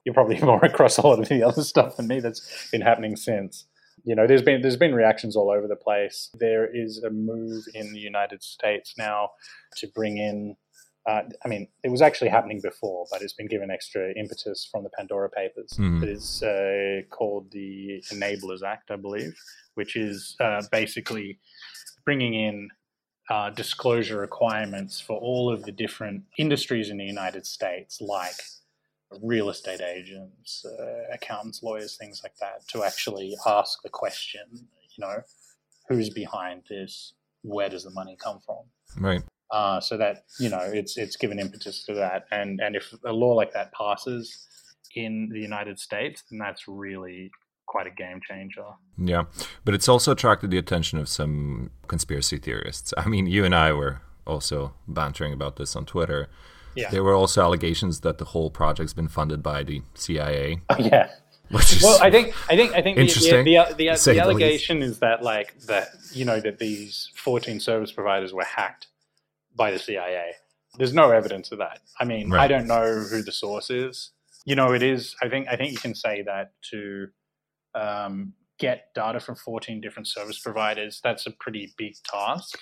You're 0.05 0.13
probably 0.13 0.39
more 0.41 0.63
across 0.63 0.97
a 0.97 1.07
lot 1.07 1.19
of 1.19 1.29
the 1.29 1.43
other 1.43 1.63
stuff 1.63 1.97
than 1.97 2.07
me 2.07 2.19
that's 2.19 2.69
been 2.71 2.81
happening 2.81 3.15
since. 3.15 3.65
You 4.05 4.15
know, 4.15 4.27
there's 4.27 4.41
been 4.41 4.61
there's 4.61 4.77
been 4.77 4.93
reactions 4.93 5.35
all 5.35 5.49
over 5.49 5.67
the 5.67 5.75
place. 5.75 6.29
There 6.33 6.65
is 6.65 7.01
a 7.03 7.09
move 7.09 7.65
in 7.73 7.93
the 7.93 7.99
United 7.99 8.43
States 8.43 8.95
now 8.97 9.29
to 9.77 9.87
bring 9.87 10.17
in 10.17 10.57
uh, 11.05 11.23
I 11.43 11.47
mean, 11.47 11.67
it 11.83 11.89
was 11.89 12.01
actually 12.01 12.29
happening 12.29 12.61
before, 12.61 13.05
but 13.11 13.21
it's 13.21 13.33
been 13.33 13.47
given 13.47 13.69
extra 13.69 14.13
impetus 14.13 14.67
from 14.71 14.83
the 14.83 14.89
Pandora 14.89 15.29
Papers. 15.29 15.73
Mm. 15.77 16.03
It 16.03 16.09
is 16.09 16.41
uh, 16.43 17.01
called 17.09 17.51
the 17.51 18.01
Enablers 18.11 18.63
Act, 18.63 18.89
I 18.89 18.95
believe, 18.95 19.35
which 19.73 19.95
is 19.95 20.35
uh, 20.39 20.61
basically 20.71 21.39
bringing 22.05 22.33
in 22.33 22.69
uh, 23.29 23.49
disclosure 23.49 24.17
requirements 24.17 25.01
for 25.01 25.17
all 25.17 25.51
of 25.51 25.63
the 25.63 25.71
different 25.71 26.23
industries 26.37 26.89
in 26.89 26.97
the 26.97 27.05
United 27.05 27.45
States, 27.45 27.99
like 27.99 28.35
real 29.21 29.49
estate 29.49 29.81
agents, 29.81 30.65
uh, 30.65 31.13
accountants, 31.13 31.61
lawyers, 31.63 31.97
things 31.97 32.21
like 32.23 32.35
that, 32.39 32.67
to 32.69 32.83
actually 32.83 33.35
ask 33.45 33.81
the 33.83 33.89
question, 33.89 34.41
you 34.53 35.05
know, 35.05 35.21
who's 35.89 36.09
behind 36.09 36.63
this? 36.69 37.13
Where 37.41 37.67
does 37.67 37.83
the 37.83 37.91
money 37.91 38.17
come 38.21 38.39
from? 38.45 38.63
Right. 38.97 39.21
Uh, 39.53 39.79
so 39.79 39.95
that 39.97 40.23
you 40.39 40.49
know 40.49 40.61
it's 40.61 40.97
it's 40.97 41.15
given 41.15 41.37
impetus 41.37 41.83
to 41.83 41.93
that, 41.93 42.25
and 42.31 42.59
and 42.59 42.75
if 42.75 42.91
a 43.05 43.13
law 43.13 43.33
like 43.33 43.53
that 43.53 43.71
passes 43.71 44.47
in 44.95 45.29
the 45.31 45.39
United 45.39 45.77
States, 45.77 46.23
then 46.31 46.39
that's 46.39 46.67
really 46.67 47.29
quite 47.67 47.85
a 47.85 47.91
game 47.91 48.19
changer. 48.27 48.65
Yeah, 48.97 49.25
but 49.63 49.75
it's 49.75 49.87
also 49.87 50.11
attracted 50.11 50.49
the 50.49 50.57
attention 50.57 50.97
of 50.97 51.07
some 51.07 51.69
conspiracy 51.87 52.39
theorists. 52.39 52.95
I 52.97 53.07
mean, 53.07 53.27
you 53.27 53.45
and 53.45 53.53
I 53.53 53.73
were 53.73 54.01
also 54.25 54.73
bantering 54.87 55.33
about 55.33 55.57
this 55.57 55.75
on 55.75 55.85
Twitter. 55.85 56.29
Yeah. 56.73 56.89
There 56.89 57.03
were 57.03 57.13
also 57.13 57.43
allegations 57.43 57.99
that 57.99 58.17
the 58.17 58.25
whole 58.25 58.49
project's 58.49 58.93
been 58.93 59.07
funded 59.07 59.43
by 59.43 59.61
the 59.61 59.83
CIA. 59.93 60.61
Oh, 60.71 60.77
yeah. 60.79 61.11
well, 61.51 62.01
I 62.01 62.09
think 62.09 62.33
I 62.49 62.55
think 62.55 62.73
I 62.73 62.81
think 62.81 62.97
the 62.97 63.05
the, 63.05 63.43
the, 63.43 63.75
the, 63.77 64.13
the 64.13 64.19
allegation 64.19 64.81
is 64.81 64.97
that 64.97 65.21
like 65.21 65.59
that 65.67 65.89
you 66.11 66.25
know 66.25 66.39
that 66.39 66.57
these 66.57 67.11
14 67.13 67.59
service 67.59 67.91
providers 67.91 68.33
were 68.33 68.45
hacked 68.45 68.87
by 69.55 69.71
the 69.71 69.79
CIA. 69.79 70.33
There's 70.77 70.93
no 70.93 71.11
evidence 71.11 71.51
of 71.51 71.59
that. 71.59 71.81
I 71.99 72.05
mean, 72.05 72.29
right. 72.29 72.41
I 72.41 72.47
don't 72.47 72.67
know 72.67 73.05
who 73.09 73.21
the 73.21 73.31
source 73.31 73.69
is. 73.69 74.11
You 74.45 74.55
know, 74.55 74.73
it 74.73 74.83
is. 74.83 75.15
I 75.21 75.29
think. 75.29 75.47
I 75.49 75.55
think 75.55 75.71
you 75.71 75.77
can 75.77 75.95
say 75.95 76.23
that 76.23 76.51
to 76.71 77.07
um, 77.75 78.33
get 78.59 78.93
data 78.93 79.19
from 79.19 79.35
14 79.35 79.81
different 79.81 80.07
service 80.07 80.39
providers, 80.39 80.99
that's 81.03 81.25
a 81.25 81.31
pretty 81.31 81.73
big 81.77 81.95
task. 82.03 82.59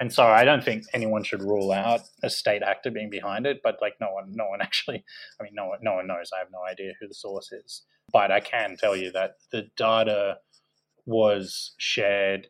And 0.00 0.12
so 0.12 0.24
I 0.24 0.44
don't 0.44 0.64
think 0.64 0.84
anyone 0.92 1.22
should 1.22 1.42
rule 1.42 1.70
out 1.70 2.00
a 2.22 2.30
state 2.30 2.62
actor 2.62 2.90
being 2.90 3.10
behind 3.10 3.46
it, 3.46 3.60
but 3.62 3.76
like 3.80 3.94
no 4.00 4.10
one, 4.12 4.32
no 4.32 4.48
one 4.48 4.60
actually, 4.62 5.04
I 5.40 5.44
mean, 5.44 5.52
no 5.54 5.66
one, 5.66 5.78
no 5.82 5.94
one 5.94 6.06
knows. 6.06 6.30
I 6.34 6.38
have 6.38 6.48
no 6.52 6.62
idea 6.68 6.92
who 7.00 7.08
the 7.08 7.14
source 7.14 7.52
is, 7.52 7.82
but 8.12 8.30
I 8.30 8.40
can 8.40 8.76
tell 8.76 8.96
you 8.96 9.12
that 9.12 9.32
the 9.50 9.68
data 9.76 10.38
was 11.06 11.74
shared 11.78 12.48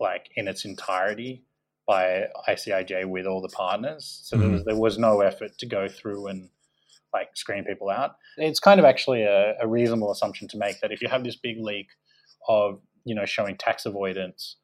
like 0.00 0.28
in 0.36 0.48
its 0.48 0.64
entirety 0.64 1.44
by 1.86 2.24
ICIJ 2.48 3.06
with 3.06 3.26
all 3.26 3.42
the 3.42 3.48
partners. 3.48 4.20
So 4.24 4.36
there, 4.36 4.48
was, 4.48 4.64
there 4.64 4.76
was 4.76 4.98
no 4.98 5.20
effort 5.20 5.58
to 5.58 5.66
go 5.66 5.86
through 5.88 6.28
and 6.28 6.48
like 7.12 7.36
screen 7.36 7.64
people 7.64 7.90
out. 7.90 8.16
It's 8.36 8.60
kind 8.60 8.80
of 8.80 8.86
actually 8.86 9.22
a, 9.22 9.54
a 9.60 9.68
reasonable 9.68 10.10
assumption 10.10 10.48
to 10.48 10.58
make 10.58 10.80
that 10.80 10.92
if 10.92 11.00
you 11.00 11.08
have 11.08 11.24
this 11.24 11.36
big 11.36 11.56
leak 11.60 11.88
of 12.48 12.80
you 13.04 13.14
know 13.14 13.24
showing 13.24 13.56
tax 13.56 13.86
avoidance 13.86 14.56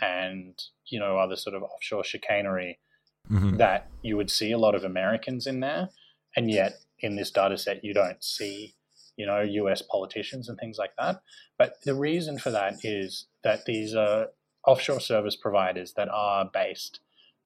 and 0.00 0.58
you 0.86 0.98
know 0.98 1.18
other 1.18 1.36
sort 1.36 1.54
of 1.54 1.62
offshore 1.62 2.04
chicanery, 2.04 2.78
mm-hmm. 3.30 3.56
that 3.56 3.88
you 4.02 4.16
would 4.16 4.30
see 4.30 4.52
a 4.52 4.58
lot 4.58 4.74
of 4.74 4.84
Americans 4.84 5.46
in 5.46 5.60
there, 5.60 5.90
and 6.34 6.50
yet 6.50 6.74
in 7.00 7.16
this 7.16 7.30
data 7.30 7.58
set 7.58 7.84
you 7.84 7.92
don't 7.92 8.24
see 8.24 8.74
you 9.16 9.26
know 9.26 9.40
U.S. 9.40 9.82
politicians 9.82 10.48
and 10.48 10.58
things 10.58 10.78
like 10.78 10.92
that. 10.98 11.20
But 11.58 11.82
the 11.84 11.94
reason 11.94 12.38
for 12.38 12.50
that 12.50 12.76
is 12.84 13.26
that 13.44 13.66
these 13.66 13.94
are 13.94 14.28
offshore 14.66 15.00
service 15.00 15.36
providers 15.36 15.94
that 15.96 16.08
are 16.08 16.48
based, 16.52 17.00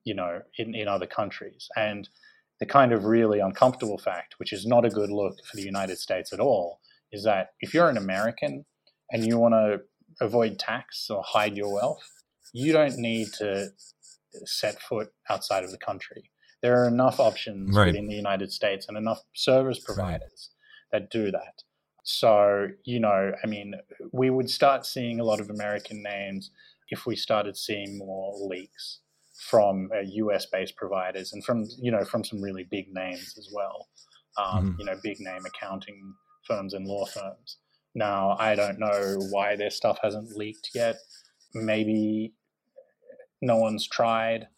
you 0.05 0.15
know, 0.15 0.43
in, 0.59 0.75
in 0.75 0.89
other 0.89 1.07
countries. 1.07 1.69
And 1.77 2.09
the 2.61 2.67
kind 2.67 2.93
of 2.93 3.05
really 3.05 3.41
uncomfortable 3.41 3.99
fact, 3.99 4.35
which 4.39 4.53
is 4.53 4.67
not 4.67 4.85
a 4.85 4.91
good 4.91 5.11
look 5.11 5.37
for 5.45 5.57
the 5.57 5.63
United 5.63 5.99
States 5.99 6.33
at 6.33 6.41
all, 6.41 6.81
is 7.11 7.25
that 7.25 7.51
if 7.61 7.75
you're 7.75 7.89
an 7.91 7.97
American 7.97 8.65
and 9.11 9.27
you 9.27 9.39
want 9.39 9.55
to 9.55 9.81
avoid 10.21 10.59
tax 10.59 11.09
or 11.11 11.23
hide 11.27 11.57
your 11.57 11.73
wealth, 11.73 12.09
you 12.53 12.73
don't 12.73 12.99
need 12.99 13.29
to 13.39 13.69
set 14.45 14.81
foot 14.81 15.09
outside 15.29 15.65
of 15.65 15.71
the 15.71 15.79
country. 15.79 16.31
There 16.63 16.83
are 16.83 16.89
enough 16.89 17.19
options 17.19 17.77
Right. 17.77 17.87
within 17.89 18.07
the 18.09 18.15
United 18.15 18.53
States 18.53 18.87
and 18.89 18.97
enough 18.97 19.21
service 19.35 19.79
providers 19.81 20.51
that 20.93 21.11
do 21.11 21.31
that. 21.31 21.63
So, 22.05 22.69
you 22.85 23.01
know, 23.01 23.33
I 23.43 23.47
mean, 23.47 23.75
we 24.13 24.31
would 24.31 24.51
start 24.51 24.87
seeing 24.87 25.21
a 25.21 25.25
lot 25.25 25.41
of 25.41 25.51
American 25.51 26.03
names 26.03 26.51
if 26.93 27.07
we 27.07 27.17
started 27.17 27.57
seeing 27.57 27.99
more 27.99 28.35
leaks 28.49 29.01
from 29.49 29.89
uh, 29.97 30.01
US 30.01 30.47
based 30.47 30.77
providers 30.77 31.33
and 31.33 31.43
from, 31.45 31.67
you 31.81 31.91
know, 31.91 32.05
from 32.05 32.23
some 32.23 32.41
really 32.41 32.65
big 32.71 32.93
names 32.93 33.35
as 33.39 33.49
well. 33.53 33.89
Um, 34.37 34.75
Mhm. 34.75 34.79
You 34.79 34.85
know, 34.85 34.97
big 35.03 35.19
name 35.21 35.45
accounting 35.47 36.15
firms 36.47 36.75
and 36.75 36.87
law 36.87 37.07
firms. 37.07 37.57
Now, 37.95 38.37
I 38.39 38.55
don't 38.55 38.79
know 38.79 39.17
why 39.31 39.57
their 39.57 39.71
stuff 39.71 39.99
hasn't 40.03 40.37
leaked 40.37 40.71
yet. 40.75 40.97
Maybe 41.55 42.35
no 43.41 43.57
one's 43.57 43.87
tried. 43.89 44.49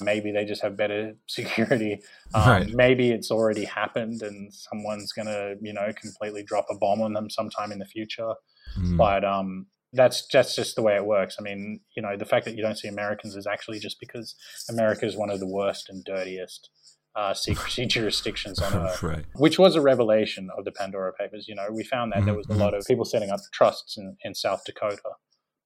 Maybe 0.00 0.32
they 0.32 0.44
just 0.44 0.62
have 0.62 0.76
better 0.76 1.14
security. 1.28 2.02
Um, 2.34 2.48
Right. 2.48 2.68
Maybe 2.74 3.10
it's 3.12 3.30
already 3.30 3.64
happened 3.64 4.22
and 4.22 4.52
someone's 4.52 5.12
going 5.12 5.28
to, 5.28 5.56
you 5.62 5.72
know, 5.72 5.92
completely 5.94 6.42
drop 6.42 6.66
a 6.70 6.76
bomb 6.76 7.00
on 7.02 7.12
them 7.12 7.30
sometime 7.30 7.70
in 7.72 7.78
the 7.78 7.86
future. 7.86 8.34
Mm. 8.78 8.96
But 8.96 9.24
um, 9.24 9.66
that's 9.94 10.26
that's 10.32 10.54
just 10.54 10.76
the 10.76 10.82
way 10.82 10.94
it 10.96 11.06
works. 11.06 11.36
I 11.38 11.42
mean, 11.42 11.80
you 11.96 12.02
know, 12.02 12.16
the 12.16 12.24
fact 12.26 12.44
that 12.46 12.54
you 12.56 12.62
don't 12.62 12.76
see 12.78 12.88
Americans 12.88 13.36
is 13.36 13.46
actually 13.46 13.78
just 13.78 13.98
because 14.00 14.34
America 14.68 15.06
is 15.06 15.16
one 15.16 15.30
of 15.30 15.40
the 15.40 15.46
worst 15.48 15.88
and 15.88 16.04
dirtiest 16.04 16.68
uh, 17.16 17.32
secrecy 17.32 17.86
jurisdictions 17.96 18.58
on 18.60 18.74
earth 18.86 19.02
right. 19.02 19.24
which 19.36 19.56
was 19.58 19.76
a 19.76 19.80
revelation 19.80 20.48
of 20.58 20.64
the 20.64 20.72
Pandora 20.72 21.12
Papers. 21.12 21.46
You 21.48 21.54
know, 21.54 21.66
we 21.70 21.84
found 21.84 22.12
that 22.12 22.24
there 22.24 22.34
was 22.34 22.46
a 22.50 22.54
Mhm. 22.54 22.58
lot 22.58 22.74
of 22.74 22.84
people 22.86 23.04
setting 23.04 23.30
up 23.30 23.40
trusts 23.52 23.96
in, 23.96 24.16
in 24.24 24.34
South 24.34 24.62
Dakota, 24.66 25.10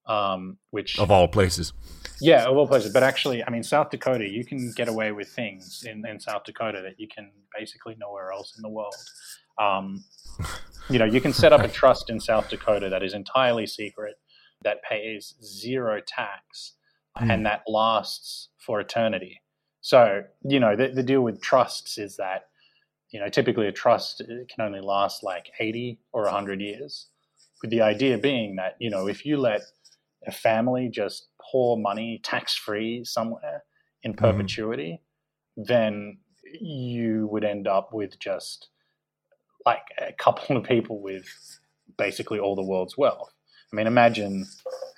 um, 0.06 0.58
which 0.70 0.98
Of 0.98 1.10
all 1.10 1.26
places. 1.28 1.72
yeah, 2.20 2.44
of 2.46 2.56
all 2.56 2.66
places. 2.68 2.92
But 2.92 3.02
actually, 3.02 3.42
I 3.44 3.50
mean, 3.50 3.62
South 3.62 3.88
Dakota, 3.90 4.28
you 4.28 4.44
can 4.44 4.72
get 4.76 4.88
away 4.88 5.12
with 5.12 5.28
things 5.28 5.84
in, 5.86 6.06
in 6.06 6.20
South 6.20 6.44
Dakota 6.44 6.80
that 6.82 6.98
you 6.98 7.08
can 7.08 7.30
basically 7.58 7.94
nowhere 7.98 8.30
else 8.32 8.54
in 8.56 8.62
the 8.62 8.68
world. 8.68 8.94
Um, 9.58 10.04
you 10.88 10.98
know, 10.98 11.04
you 11.04 11.20
can 11.20 11.32
set 11.32 11.52
up 11.52 11.60
a 11.62 11.68
trust 11.68 12.10
in 12.10 12.20
South 12.20 12.48
Dakota 12.48 12.88
that 12.88 13.02
is 13.02 13.12
entirely 13.14 13.66
secret, 13.66 14.14
that 14.62 14.82
pays 14.82 15.34
zero 15.42 16.00
tax, 16.06 16.74
Hmm. 17.16 17.30
and 17.30 17.46
that 17.46 17.62
lasts 17.66 18.50
for 18.58 18.80
eternity. 18.80 19.40
So, 19.80 20.22
you 20.44 20.60
know, 20.60 20.76
the, 20.76 20.88
the 20.88 21.02
deal 21.02 21.22
with 21.22 21.40
trusts 21.40 21.98
is 21.98 22.16
that, 22.16 22.48
you 23.10 23.18
know, 23.18 23.28
typically 23.28 23.66
a 23.66 23.72
trust 23.72 24.20
uh, 24.20 24.44
can 24.48 24.64
only 24.64 24.80
last 24.80 25.24
like 25.24 25.50
80 25.58 25.98
or 26.12 26.24
100 26.24 26.60
years, 26.60 27.08
with 27.60 27.70
the 27.70 27.80
idea 27.80 28.18
being 28.18 28.56
that, 28.56 28.76
you 28.78 28.90
know, 28.90 29.08
if 29.08 29.24
you 29.26 29.36
let 29.36 29.62
a 30.26 30.32
family 30.32 30.88
just 30.88 31.28
pour 31.50 31.76
money 31.76 32.20
tax 32.22 32.54
free 32.54 33.04
somewhere 33.04 33.64
in 34.02 34.14
perpetuity, 34.14 35.02
then 35.56 36.18
you 36.60 37.26
would 37.32 37.44
end 37.44 37.66
up 37.66 37.92
with 37.92 38.18
just 38.20 38.68
like 39.68 39.82
a 39.98 40.12
couple 40.12 40.56
of 40.56 40.64
people 40.64 41.00
with 41.00 41.26
basically 41.96 42.38
all 42.38 42.56
the 42.56 42.62
world's 42.62 42.96
wealth. 42.96 43.32
I 43.70 43.76
mean, 43.76 43.86
imagine 43.86 44.46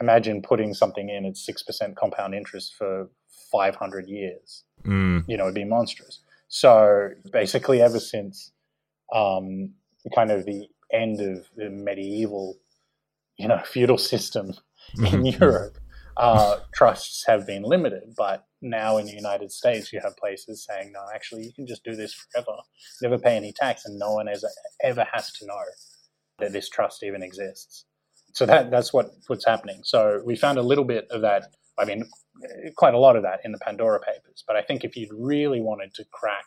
imagine 0.01 0.43
putting 0.43 0.75
something 0.75 1.09
in 1.09 1.27
at 1.27 1.37
six 1.37 1.63
percent 1.63 1.97
compound 1.97 2.35
interest 2.35 2.75
for 2.79 3.11
five 3.51 3.75
hundred 3.75 4.09
years. 4.09 4.65
Mm. 4.85 5.25
You 5.27 5.37
know, 5.37 5.45
it'd 5.45 5.55
be 5.55 5.65
monstrous. 5.65 6.21
So 6.49 7.11
basically, 7.33 7.83
ever 7.83 7.99
since 7.99 8.53
um, 9.13 9.75
kind 10.15 10.31
of 10.31 10.47
the 10.47 10.69
end 10.93 11.21
of 11.21 11.49
the 11.57 11.69
medieval, 11.69 12.59
you 13.37 13.49
know, 13.49 13.61
feudal 13.73 13.99
system 13.99 14.53
in. 14.97 15.25
Europe, 15.41 15.79
uh, 16.17 16.59
trusts 16.75 17.25
have 17.27 17.47
been 17.47 17.63
limited. 17.63 18.15
But 18.17 18.45
now 18.63 18.99
in 18.99 19.07
the 19.07 19.13
United 19.13 19.53
States, 19.53 19.93
you 19.93 20.01
have 20.03 20.17
places 20.17 20.67
saying, 20.69 20.93
no, 20.93 21.01
actually, 21.15 21.45
you 21.45 21.53
can 21.53 21.67
just 21.67 21.85
do 21.85 21.95
this 21.95 22.15
forever, 22.15 22.59
never 23.03 23.19
pay 23.19 23.37
any 23.37 23.53
tax, 23.53 23.85
and 23.85 23.99
no 23.99 24.13
one 24.13 24.29
ever, 24.29 24.49
ever 24.83 25.07
has 25.13 25.33
to 25.33 25.47
know 25.47 25.59
that 26.39 26.53
this 26.53 26.69
trust 26.69 27.03
even 27.03 27.23
exists. 27.23 27.85
So 28.33 28.47
that 28.47 28.71
that's 28.71 28.93
what 28.93 29.11
what's 29.27 29.45
happening. 29.45 29.81
So 29.83 30.23
we 30.25 30.37
found 30.37 30.59
a 30.59 30.63
little 30.63 30.85
bit 30.85 31.07
of 31.11 31.23
that. 31.23 31.45
I 31.79 31.85
mean, 31.85 32.05
quite 32.77 32.95
a 32.95 32.99
lot 32.99 33.17
of 33.17 33.23
that 33.23 33.41
in 33.45 33.53
the 33.53 33.59
Pandora 33.59 34.01
Papers. 34.01 34.45
But 34.47 34.57
I 34.57 34.63
think 34.63 34.85
if 34.85 34.97
you'd 34.97 35.13
really 35.13 35.61
wanted 35.61 35.95
to 35.95 36.05
crack 36.13 36.47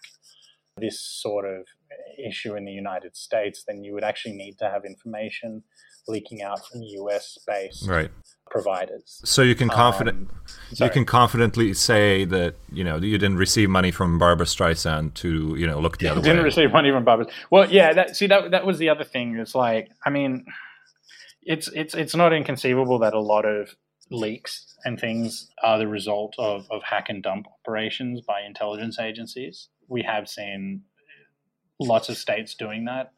this 0.78 1.02
sort 1.02 1.46
of 1.46 1.66
issue 2.18 2.56
in 2.56 2.66
the 2.66 2.72
United 2.72 3.16
States, 3.16 3.64
then 3.68 3.84
you 3.84 3.94
would 3.94 4.04
actually 4.04 4.36
need 4.36 4.58
to 4.60 4.70
have 4.70 4.86
information 4.86 5.64
leaking 6.08 6.42
out 6.42 6.60
from 6.68 6.82
US 6.84 7.38
based 7.48 7.88
Right. 7.88 8.12
providers. 8.50 9.22
So 9.26 9.42
you 9.42 9.56
can 9.56 9.70
confident 9.70 10.30
Um, 10.30 10.40
you 10.86 10.90
can 10.90 11.06
confidently 11.06 11.74
say 11.74 12.26
that 12.26 12.56
you 12.72 12.84
know 12.84 12.98
you 12.98 13.18
didn't 13.18 13.38
receive 13.38 13.70
money 13.70 13.92
from 13.92 14.20
Barbara 14.20 14.46
Streisand 14.46 15.14
to 15.16 15.56
you 15.58 15.66
know 15.68 15.80
look 15.80 15.98
the 15.98 16.08
other 16.12 16.22
didn't 16.22 16.40
way. 16.40 16.44
receive 16.44 16.72
money 16.72 16.92
from 16.92 17.04
Barbara. 17.06 17.28
Well, 17.52 17.70
yeah, 17.72 17.94
that 17.94 18.16
see 18.16 18.28
that 18.28 18.52
that 18.52 18.66
was 18.66 18.78
the 18.80 18.90
other 18.90 19.04
thing. 19.04 19.38
It's 19.38 19.56
like, 19.56 19.90
I 20.06 20.10
mean, 20.10 20.46
it's 21.42 21.68
it's 21.70 21.94
it's 21.96 22.16
not 22.16 22.34
inconceivable 22.34 23.00
that 23.00 23.14
a 23.14 23.20
lot 23.20 23.46
of 23.46 23.76
leaks 24.12 24.76
and 24.86 25.00
things 25.00 25.50
are 25.64 25.80
the 25.80 25.88
result 25.88 26.36
of, 26.38 26.68
of 26.70 26.84
hack 26.84 27.08
and 27.10 27.24
dump 27.24 27.48
operations 27.48 28.20
by 28.22 28.42
intelligence 28.42 29.00
agencies. 29.00 29.70
We 29.88 30.04
have 30.04 30.28
seen 30.28 30.84
lots 31.80 32.10
of 32.10 32.18
states 32.18 32.54
doing 32.54 32.86
that. 32.86 33.14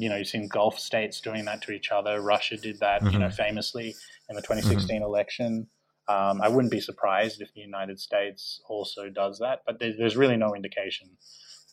You 0.00 0.08
know, 0.08 0.16
you've 0.16 0.28
seen 0.28 0.48
Gulf 0.48 0.78
states 0.78 1.20
doing 1.20 1.44
that 1.44 1.60
to 1.62 1.72
each 1.72 1.90
other. 1.92 2.20
Russia 2.20 2.56
did 2.56 2.80
that, 2.80 3.02
you 3.12 3.18
know, 3.18 3.26
Mhm. 3.28 3.34
famously 3.36 3.94
in 4.28 4.36
the 4.36 4.42
2016 4.42 5.02
election. 5.02 5.68
Um, 6.08 6.40
I 6.42 6.48
wouldn't 6.48 6.72
be 6.72 6.80
surprised 6.80 7.40
if 7.40 7.52
the 7.52 7.60
United 7.60 8.00
States 8.00 8.62
also 8.68 9.08
does 9.10 9.38
that, 9.40 9.60
but 9.66 9.78
there, 9.78 9.92
there's 9.96 10.16
really 10.16 10.36
no 10.36 10.54
indication 10.54 11.08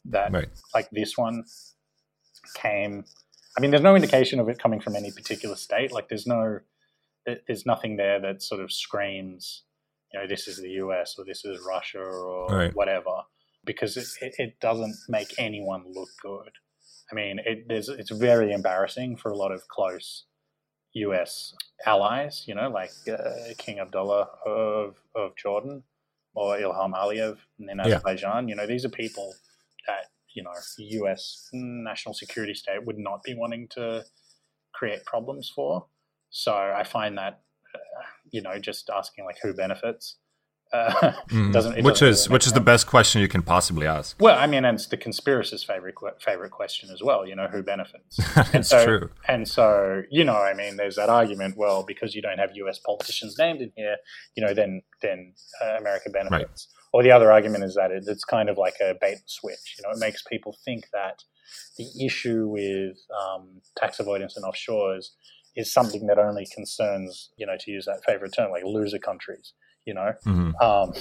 that 0.05 0.31
Right. 0.31 0.49
like 0.75 0.89
this 0.91 1.17
one 1.17 1.45
came. 2.55 3.05
I 3.57 3.61
mean, 3.61 3.71
there's 3.71 3.83
no 3.83 3.95
indication 3.95 4.39
of 4.39 4.49
it 4.49 4.59
coming 4.59 4.79
from 4.81 4.95
any 4.95 5.11
particular 5.11 5.55
state. 5.55 5.91
Like, 5.91 6.09
there's 6.09 6.27
no, 6.27 6.59
there's 7.25 7.65
nothing 7.65 7.95
there 7.97 8.19
that 8.19 8.41
sort 8.43 8.61
of 8.61 8.71
screams, 8.71 9.63
you 10.13 10.19
know, 10.19 10.27
this 10.27 10.47
is 10.47 10.57
the 10.57 10.69
US 10.83 11.17
or 11.17 11.25
this 11.25 11.43
is 11.45 11.59
Russia 11.65 11.99
or 12.03 12.51
Right. 12.57 12.75
whatever, 12.75 13.23
because 13.65 13.97
it, 13.97 14.07
it, 14.21 14.35
it 14.37 14.59
doesn't 14.59 14.95
make 15.09 15.33
anyone 15.39 15.83
look 15.93 16.09
good. 16.21 16.51
I 17.11 17.15
mean, 17.15 17.39
it, 17.45 17.67
there's, 17.67 17.89
it's 17.89 18.11
very 18.11 18.51
embarrassing 18.51 19.17
for 19.17 19.31
a 19.31 19.35
lot 19.37 19.51
of 19.51 19.67
close 19.67 20.25
US 20.93 21.53
allies, 21.85 22.43
you 22.47 22.55
know, 22.55 22.69
like 22.69 22.91
uh, 23.07 23.53
King 23.57 23.79
Abdullah 23.79 24.27
of, 24.45 24.95
of 25.15 25.35
Jordan 25.35 25.83
or 26.35 26.57
Ilham 26.57 26.93
Aliyev 26.93 27.37
in 27.59 27.67
Yeah. 27.67 27.83
Azerbaijan. 27.85 28.47
You 28.47 28.55
know, 28.55 28.67
these 28.67 28.85
are 28.85 28.89
people 28.89 29.33
that, 29.87 30.07
you 30.33 30.43
know, 30.43 30.51
the 30.77 30.83
US 31.01 31.49
national 31.53 32.13
security 32.13 32.53
state 32.53 32.85
would 32.85 32.97
not 32.97 33.23
be 33.23 33.35
wanting 33.35 33.67
to 33.69 34.03
create 34.73 35.05
problems 35.05 35.51
for. 35.53 35.87
So 36.29 36.53
I 36.53 36.83
find 36.83 37.17
that, 37.17 37.41
uh, 37.73 38.03
you 38.31 38.41
know, 38.41 38.59
just 38.59 38.89
asking 38.89 39.25
like 39.25 39.37
who 39.41 39.53
benefits 39.53 40.17
Uh, 40.73 41.13
doesn't, 41.51 41.77
it 41.77 41.83
which 41.83 41.99
doesn't 41.99 42.07
is 42.07 42.27
really 42.27 42.33
which 42.33 42.43
make 42.43 42.47
is 42.47 42.53
the 42.53 42.59
best 42.59 42.87
question 42.87 43.21
you 43.21 43.27
can 43.27 43.41
possibly 43.41 43.87
ask. 43.87 44.15
Well, 44.19 44.37
I 44.37 44.47
mean, 44.47 44.65
and 44.65 44.75
it's 44.75 44.87
the 44.87 44.97
conspiracist's 44.97 45.63
favorite 45.63 45.95
favorite 46.19 46.51
question 46.51 46.89
as 46.91 47.01
well. 47.01 47.27
You 47.27 47.35
know, 47.35 47.47
who 47.47 47.63
benefits? 47.63 48.19
and 48.35 48.55
It's 48.55 48.69
so, 48.69 48.85
true. 48.85 49.09
And 49.27 49.47
so, 49.47 50.03
you 50.09 50.23
know, 50.23 50.35
I 50.35 50.53
mean, 50.53 50.77
there's 50.77 50.95
that 50.95 51.09
argument. 51.09 51.55
Well, 51.57 51.83
because 51.83 52.15
you 52.15 52.21
don't 52.21 52.37
have 52.37 52.51
U.S. 52.55 52.79
politicians 52.79 53.35
named 53.37 53.61
in 53.61 53.71
here, 53.75 53.97
you 54.35 54.45
know, 54.45 54.53
then 54.53 54.81
then 55.01 55.33
uh, 55.63 55.77
America 55.79 56.09
benefits. 56.09 56.67
Or 56.93 57.03
the 57.03 57.11
other 57.11 57.31
argument 57.31 57.63
is 57.63 57.75
that 57.75 57.91
it, 57.91 58.05
it's 58.07 58.23
kind 58.23 58.49
of 58.49 58.57
like 58.57 58.75
a 58.81 58.95
bait 58.99 59.13
and 59.13 59.21
switch. 59.25 59.75
You 59.77 59.83
know, 59.83 59.91
it 59.91 59.99
makes 59.99 60.23
people 60.23 60.57
think 60.65 60.85
that 60.93 61.23
the 61.77 62.05
issue 62.05 62.47
with 62.47 62.97
um, 63.23 63.61
tax 63.77 63.99
avoidance 63.99 64.35
and 64.37 64.45
offshores 64.45 65.09
is 65.55 65.73
something 65.73 66.07
that 66.07 66.19
only 66.19 66.47
concerns, 66.53 67.31
you 67.37 67.45
know, 67.45 67.55
to 67.59 67.71
use 67.71 67.85
that 67.85 68.03
favorite 68.05 68.33
term, 68.33 68.51
like 68.51 68.63
loser 68.63 68.99
countries. 68.99 69.53
You 69.87 69.93
know, 69.93 70.11
Mhm. 70.25 70.49
um, 70.61 70.93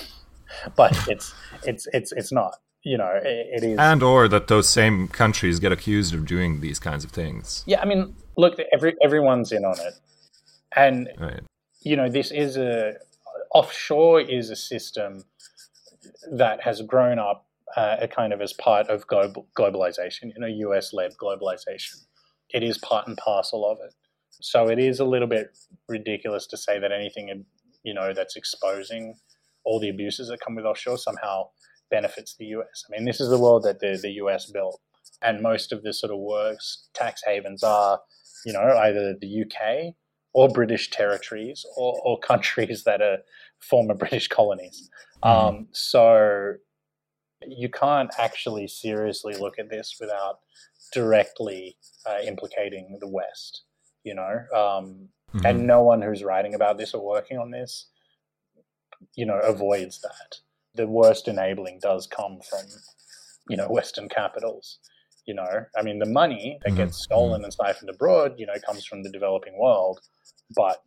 but 0.76 0.92
it's 1.08 1.34
it's 1.64 1.86
it's 1.92 2.12
it's 2.12 2.32
not. 2.32 2.52
You 2.84 2.96
know, 2.98 3.10
it, 3.32 3.46
it 3.56 3.62
is. 3.64 3.78
And 3.80 4.00
or 4.00 4.28
that 4.28 4.46
those 4.46 4.68
same 4.68 5.08
countries 5.08 5.58
get 5.58 5.72
accused 5.72 6.14
of 6.14 6.24
doing 6.24 6.60
these 6.60 6.78
kinds 6.78 7.02
of 7.04 7.10
things. 7.10 7.64
yeah, 7.66 7.80
I 7.82 7.84
mean, 7.84 8.14
look, 8.36 8.54
every 8.72 8.94
everyone's 9.02 9.50
in 9.50 9.64
on 9.64 9.76
it, 9.88 9.94
and 10.84 11.08
Right. 11.18 11.40
you 11.80 11.96
know, 11.96 12.08
this 12.08 12.30
is 12.30 12.56
a 12.56 12.94
offshore 13.52 14.20
is 14.20 14.50
a 14.50 14.56
system 14.56 15.24
that 16.30 16.60
has 16.62 16.80
grown 16.82 17.18
up 17.18 17.46
uh, 17.76 17.96
a 18.00 18.08
kind 18.08 18.32
of 18.32 18.40
as 18.40 18.52
part 18.52 18.86
of 18.88 19.06
global 19.08 19.48
globalization. 19.58 20.24
You 20.34 20.40
know, 20.42 20.46
U.S. 20.68 20.92
led 20.92 21.10
globalization. 21.16 21.96
It 22.50 22.62
is 22.62 22.78
part 22.78 23.08
and 23.08 23.16
parcel 23.16 23.68
of 23.68 23.78
it. 23.84 23.92
So 24.40 24.68
it 24.68 24.78
is 24.78 25.00
a 25.00 25.04
little 25.04 25.26
bit 25.28 25.46
ridiculous 25.88 26.46
to 26.48 26.56
say 26.56 26.78
that 26.78 26.92
anything 26.92 27.28
you 27.86 27.94
know 27.94 28.12
that's 28.12 28.36
exposing 28.36 29.14
all 29.64 29.80
the 29.80 29.88
abuses 29.88 30.28
that 30.28 30.40
come 30.40 30.56
with 30.56 30.66
offshore 30.66 30.98
somehow 30.98 31.44
benefits 31.90 32.34
the 32.36 32.46
US. 32.46 32.84
I 32.86 32.90
mean, 32.90 33.06
this 33.06 33.20
is 33.20 33.30
the 33.30 33.38
world 33.38 33.62
that 33.62 33.78
the, 33.80 33.98
the 34.00 34.12
US 34.24 34.50
built, 34.50 34.80
and 35.22 35.40
most 35.40 35.72
of 35.72 35.82
the 35.82 35.92
sort 35.94 36.12
of 36.12 36.18
worst 36.18 36.90
tax 36.94 37.22
havens 37.24 37.62
are, 37.62 38.00
you 38.44 38.52
know, 38.52 38.76
either 38.78 39.14
the 39.18 39.44
UK 39.44 39.94
or 40.34 40.48
British 40.48 40.90
territories 40.90 41.64
or, 41.76 41.98
or 42.04 42.18
countries 42.32 42.84
that 42.84 43.00
are 43.00 43.18
former 43.60 43.94
British 43.94 44.28
colonies. 44.28 44.90
Um, 45.22 45.68
so 45.72 46.54
you 47.46 47.68
can't 47.70 48.10
actually 48.18 48.66
seriously 48.66 49.34
look 49.34 49.58
at 49.58 49.70
this 49.70 49.96
without 50.00 50.40
directly 50.92 51.76
uh, 52.04 52.18
implicating 52.24 52.98
the 53.00 53.08
West, 53.08 53.62
you 54.04 54.14
know. 54.14 54.40
Um, 54.54 55.08
Mhm. 55.34 55.44
And 55.44 55.66
no 55.66 55.82
one 55.82 56.02
who's 56.02 56.24
writing 56.24 56.54
about 56.54 56.78
this 56.78 56.94
or 56.94 57.04
working 57.04 57.38
on 57.38 57.50
this, 57.50 57.86
you 59.14 59.26
know, 59.26 59.38
avoids 59.40 60.00
that. 60.02 60.38
The 60.74 60.86
worst 60.86 61.28
enabling 61.28 61.80
does 61.80 62.06
come 62.06 62.40
from, 62.40 62.66
you 63.48 63.56
know, 63.56 63.68
Western 63.68 64.08
capitals. 64.08 64.78
You 65.26 65.34
know, 65.34 65.66
I 65.76 65.82
mean, 65.82 65.98
the 65.98 66.06
money 66.06 66.60
that 66.64 66.72
Mhm. 66.72 66.76
gets 66.76 66.98
stolen 66.98 67.42
and 67.44 67.52
siphoned 67.52 67.90
abroad, 67.90 68.34
you 68.38 68.46
know, 68.46 68.54
comes 68.64 68.84
from 68.86 69.02
the 69.02 69.10
developing 69.10 69.58
world, 69.58 70.00
but 70.54 70.82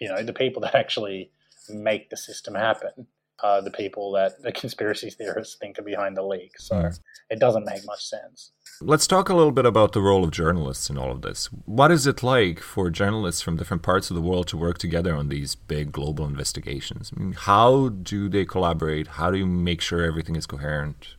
you 0.00 0.08
know, 0.08 0.22
the 0.22 0.32
people 0.32 0.60
that 0.62 0.74
actually 0.74 1.30
make 1.68 2.10
the 2.10 2.16
system 2.16 2.54
happen 2.54 3.06
are 3.42 3.62
the 3.62 3.70
people 3.70 4.12
that 4.12 4.42
the 4.42 4.52
conspiracy 4.62 5.10
theorists 5.10 5.56
think 5.60 5.78
are 5.78 5.82
behind 5.82 6.16
the 6.16 6.22
leak. 6.22 6.58
So 6.58 6.76
Mm. 6.76 7.00
it 7.30 7.38
doesn't 7.40 7.64
make 7.64 7.84
much 7.86 8.04
sense. 8.04 8.52
Let's 8.80 9.06
talk 9.06 9.28
a 9.28 9.34
little 9.34 9.52
bit 9.52 9.66
about 9.66 9.92
the 9.92 10.00
role 10.00 10.24
of 10.24 10.30
journalists 10.32 10.90
in 10.90 10.98
all 10.98 11.12
of 11.12 11.22
this. 11.22 11.46
What 11.66 11.90
is 11.92 12.06
it 12.06 12.22
like 12.22 12.58
for 12.60 12.90
journalists 12.90 13.40
from 13.40 13.56
different 13.56 13.82
parts 13.82 14.10
of 14.10 14.16
the 14.16 14.22
world 14.22 14.48
to 14.48 14.56
work 14.56 14.78
together 14.78 15.14
on 15.14 15.28
these 15.28 15.54
big 15.54 15.92
global 15.92 16.24
investigations? 16.26 17.12
I 17.16 17.20
mean, 17.20 17.32
how 17.32 17.90
do 17.90 18.28
they 18.28 18.44
collaborate? 18.44 19.06
How 19.06 19.30
do 19.30 19.38
you 19.38 19.46
make 19.46 19.80
sure 19.80 20.02
everything 20.02 20.34
is 20.36 20.46
coherent? 20.46 21.14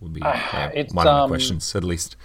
Would 0.00 0.12
be 0.12 0.22
it's, 0.24 0.94
one 0.94 1.06
of 1.06 1.14
the 1.14 1.22
um, 1.22 1.28
questions, 1.28 1.74
at 1.74 1.84
least. 1.84 2.16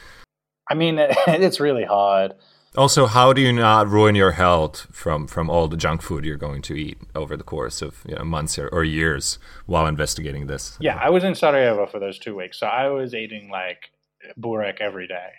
I 0.70 0.76
mean, 0.76 0.98
it's 1.28 1.60
really 1.60 1.86
hard. 1.86 2.34
Also, 2.76 3.06
how 3.06 3.34
do 3.34 3.42
you 3.42 3.54
not 3.54 3.88
ruin 3.88 4.16
your 4.16 4.32
health 4.32 4.88
from, 4.92 5.28
from 5.28 5.50
all 5.50 5.68
the 5.68 5.78
junk 5.78 6.02
food 6.02 6.26
you're 6.26 6.38
going 6.38 6.62
to 6.64 6.74
eat 6.74 6.98
over 7.14 7.38
the 7.38 7.44
course 7.44 7.82
of 7.82 8.04
you 8.08 8.16
know, 8.16 8.24
months 8.24 8.58
or, 8.58 8.68
or 8.70 8.84
years 8.84 9.38
while 9.68 9.86
investigating 9.86 10.48
this? 10.48 10.76
Yeah, 10.80 10.96
I 10.96 11.10
was 11.12 11.24
in 11.24 11.36
Sarajevo 11.36 11.86
for 11.86 12.00
those 12.00 12.18
two 12.18 12.36
weeks, 12.36 12.60
so 12.60 12.66
I 12.66 12.90
was 12.90 13.14
eating 13.14 13.50
like 13.50 13.92
burek 14.40 14.82
every 14.82 15.08
day. 15.08 15.30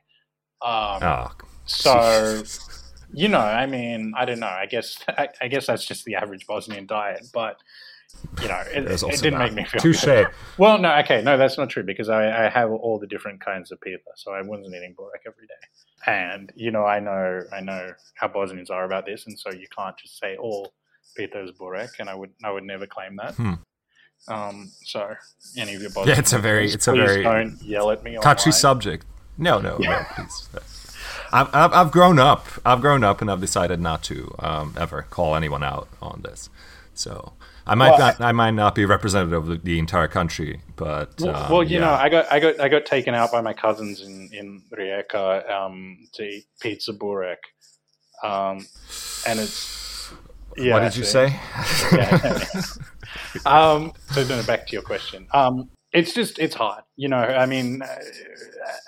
Um, 0.62 1.02
Oh, 1.02 1.30
so 1.66 2.42
you 3.12 3.28
know, 3.28 3.40
I 3.40 3.66
mean, 3.66 4.12
I 4.16 4.24
don't 4.24 4.40
know. 4.40 4.46
I 4.46 4.66
guess 4.66 4.98
I, 5.08 5.28
I 5.40 5.48
guess 5.48 5.66
that's 5.66 5.84
just 5.84 6.04
the 6.04 6.14
average 6.14 6.46
Bosnian 6.46 6.86
diet, 6.86 7.26
but 7.32 7.56
you 8.42 8.48
know, 8.48 8.62
it, 8.72 8.90
it 8.90 9.00
didn't 9.20 9.38
that. 9.38 9.38
make 9.38 9.52
me 9.54 9.64
feel 9.64 9.80
Touche. 9.80 10.26
Well, 10.58 10.78
no, 10.78 10.94
okay, 10.98 11.22
no, 11.22 11.36
that's 11.36 11.56
not 11.58 11.70
true 11.70 11.82
because 11.82 12.08
I, 12.08 12.46
I 12.46 12.48
have 12.48 12.70
all 12.70 12.98
the 12.98 13.06
different 13.06 13.40
kinds 13.44 13.70
of 13.72 13.80
pita, 13.80 13.98
so 14.16 14.32
I 14.32 14.42
wasn't 14.42 14.74
eating 14.74 14.94
burek 14.98 15.22
every 15.26 15.46
day. 15.46 15.54
And 16.06 16.52
you 16.56 16.70
know, 16.70 16.84
I 16.84 17.00
know, 17.00 17.42
I 17.52 17.60
know 17.60 17.92
how 18.14 18.28
Bosnians 18.28 18.70
are 18.70 18.84
about 18.84 19.06
this, 19.06 19.26
and 19.26 19.38
so 19.38 19.50
you 19.52 19.66
can't 19.76 19.96
just 19.96 20.18
say 20.18 20.36
all 20.36 20.72
pita 21.16 21.42
is 21.44 21.52
burek, 21.52 21.90
and 22.00 22.08
I 22.08 22.14
would, 22.14 22.30
I 22.42 22.50
would 22.50 22.64
never 22.64 22.86
claim 22.86 23.16
that. 23.16 23.34
Hmm. 23.34 23.54
Um, 24.26 24.70
so 24.82 25.14
any 25.56 25.74
of 25.74 25.80
your 25.82 25.90
Bosnian 25.90 26.08
Yeah, 26.16 26.18
it's 26.20 26.32
a 26.32 26.38
very- 26.38 26.70
it's 26.70 26.88
a 26.88 26.92
very 26.92 27.22
don't 27.22 27.60
yell 27.62 27.90
at 27.90 28.02
me. 28.02 28.16
touchy 28.22 28.50
online. 28.50 28.52
subject. 28.52 29.06
No, 29.36 29.60
no, 29.60 29.76
no, 29.78 30.02
please. 30.14 30.48
I've, 31.32 31.52
I've, 31.52 31.72
I've 31.72 31.90
grown 31.90 32.18
up. 32.20 32.46
I've 32.64 32.80
grown 32.80 33.02
up, 33.02 33.20
and 33.20 33.30
I've 33.30 33.40
decided 33.40 33.80
not 33.80 34.02
to 34.04 34.32
um, 34.38 34.74
ever 34.78 35.02
call 35.02 35.34
anyone 35.34 35.64
out 35.64 35.88
on 36.00 36.20
this. 36.22 36.48
So 36.94 37.32
I 37.66 37.74
might 37.74 37.90
Well, 37.90 37.98
not. 37.98 38.20
I 38.20 38.32
might 38.32 38.50
not 38.50 38.74
be 38.74 38.84
representative 38.84 39.48
of 39.48 39.64
the, 39.64 39.78
entire 39.78 40.08
country, 40.08 40.60
but 40.76 41.20
Well, 41.20 41.34
um, 41.34 41.50
well, 41.50 41.62
you 41.62 41.78
yeah. 41.78 41.80
know, 41.80 41.92
I 41.92 42.08
got 42.08 42.30
I 42.30 42.38
got 42.40 42.60
I 42.60 42.68
got 42.68 42.84
taken 42.84 43.14
out 43.14 43.32
by 43.32 43.40
my 43.40 43.54
cousins 43.54 44.02
in 44.02 44.28
in 44.32 44.62
Rijeka 44.76 45.50
um, 45.50 46.06
to 46.14 46.24
eat 46.24 46.44
pizza 46.60 46.92
burek, 46.92 47.38
um, 48.22 48.66
and 49.26 49.40
it's 49.40 50.12
yeah. 50.56 50.74
what 50.74 50.80
did 50.80 50.96
you 50.96 51.04
say? 51.04 51.38
Yeah. 51.92 52.44
um, 53.46 53.92
so 54.10 54.24
then 54.24 54.44
back 54.44 54.66
to 54.66 54.72
your 54.72 54.82
question. 54.82 55.26
Um, 55.32 55.70
it's 55.92 56.12
just 56.12 56.38
it's 56.38 56.54
hard, 56.54 56.82
you 56.96 57.08
know. 57.08 57.16
I 57.16 57.46
mean, 57.46 57.82
uh, 57.82 57.86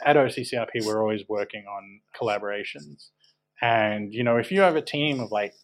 at 0.04 0.16
OCCRP 0.16 0.84
we're 0.84 1.00
always 1.00 1.22
working 1.28 1.64
on 1.66 2.00
collaborations, 2.20 3.08
and 3.62 4.12
you 4.12 4.24
know, 4.24 4.36
if 4.36 4.50
you 4.50 4.60
have 4.60 4.76
a 4.76 4.82
team 4.82 5.20
of 5.20 5.30
like 5.30 5.54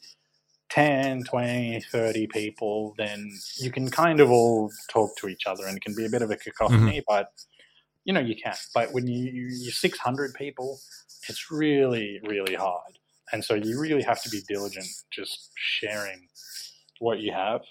10, 0.74 1.24
20, 1.24 1.80
30 1.80 2.26
people, 2.28 2.94
then 2.98 3.30
you 3.58 3.70
can 3.70 3.90
kind 3.90 4.20
of 4.20 4.30
all 4.30 4.70
talk 4.88 5.11
to 5.18 5.28
each 5.28 5.46
other, 5.46 5.66
and 5.66 5.76
it 5.76 5.82
can 5.82 5.94
be 5.94 6.06
a 6.06 6.11
bit 6.11 6.22
of 6.22 6.30
a 6.30 6.37
cacophony, 6.37 7.02
but 7.06 7.26
you 8.04 8.12
know 8.14 8.20
you 8.20 8.37
can. 8.37 8.54
But 8.74 8.92
when 8.92 9.06
you 9.06 9.30
you- 9.30 9.56
you're 9.62 9.72
600 9.72 10.35
people, 10.35 10.80
it's 11.28 11.50
really 11.50 12.20
really 12.32 12.54
hard, 12.54 12.98
and 13.32 13.44
so 13.44 13.54
you 13.54 13.78
really 13.80 14.02
have 14.02 14.22
to 14.22 14.30
be 14.30 14.40
diligent, 14.48 14.88
just 15.11 15.50
sharing 15.56 16.28
what 17.00 17.18
you 17.20 17.32
have 17.32 17.62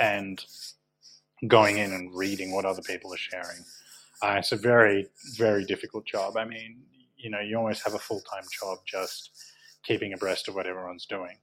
and 0.00 0.44
going 1.46 1.78
in 1.78 1.92
and 1.92 2.14
reading 2.14 2.52
what 2.52 2.64
other 2.64 2.82
people 2.82 3.12
are 3.14 3.18
sharing. 3.18 3.64
Uh, 4.22 4.36
it's 4.38 4.52
a 4.52 4.56
very, 4.56 5.08
very 5.36 5.64
difficult 5.64 6.06
job. 6.06 6.36
I 6.36 6.44
mean, 6.44 6.82
you 7.16 7.30
know, 7.30 7.40
you 7.40 7.56
almost 7.58 7.84
have 7.84 7.94
a 7.94 7.98
full 7.98 8.20
time 8.22 8.44
job 8.60 8.78
just 8.86 9.30
keeping 9.84 10.12
abreast 10.14 10.48
of 10.48 10.54
what 10.54 10.66
everyone's 10.66 11.06
doing. 11.06 11.38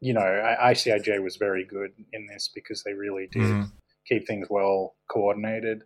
You 0.00 0.14
know, 0.14 0.20
I- 0.20 0.72
ICIJ 0.72 1.22
was 1.22 1.36
very 1.36 1.64
good 1.64 1.92
in 2.12 2.26
this 2.26 2.48
because 2.54 2.82
they 2.82 2.92
really 2.94 3.28
did 3.28 3.42
Mhm. 3.42 3.72
keep 4.06 4.26
things 4.26 4.48
well 4.50 4.96
coordinated, 5.08 5.84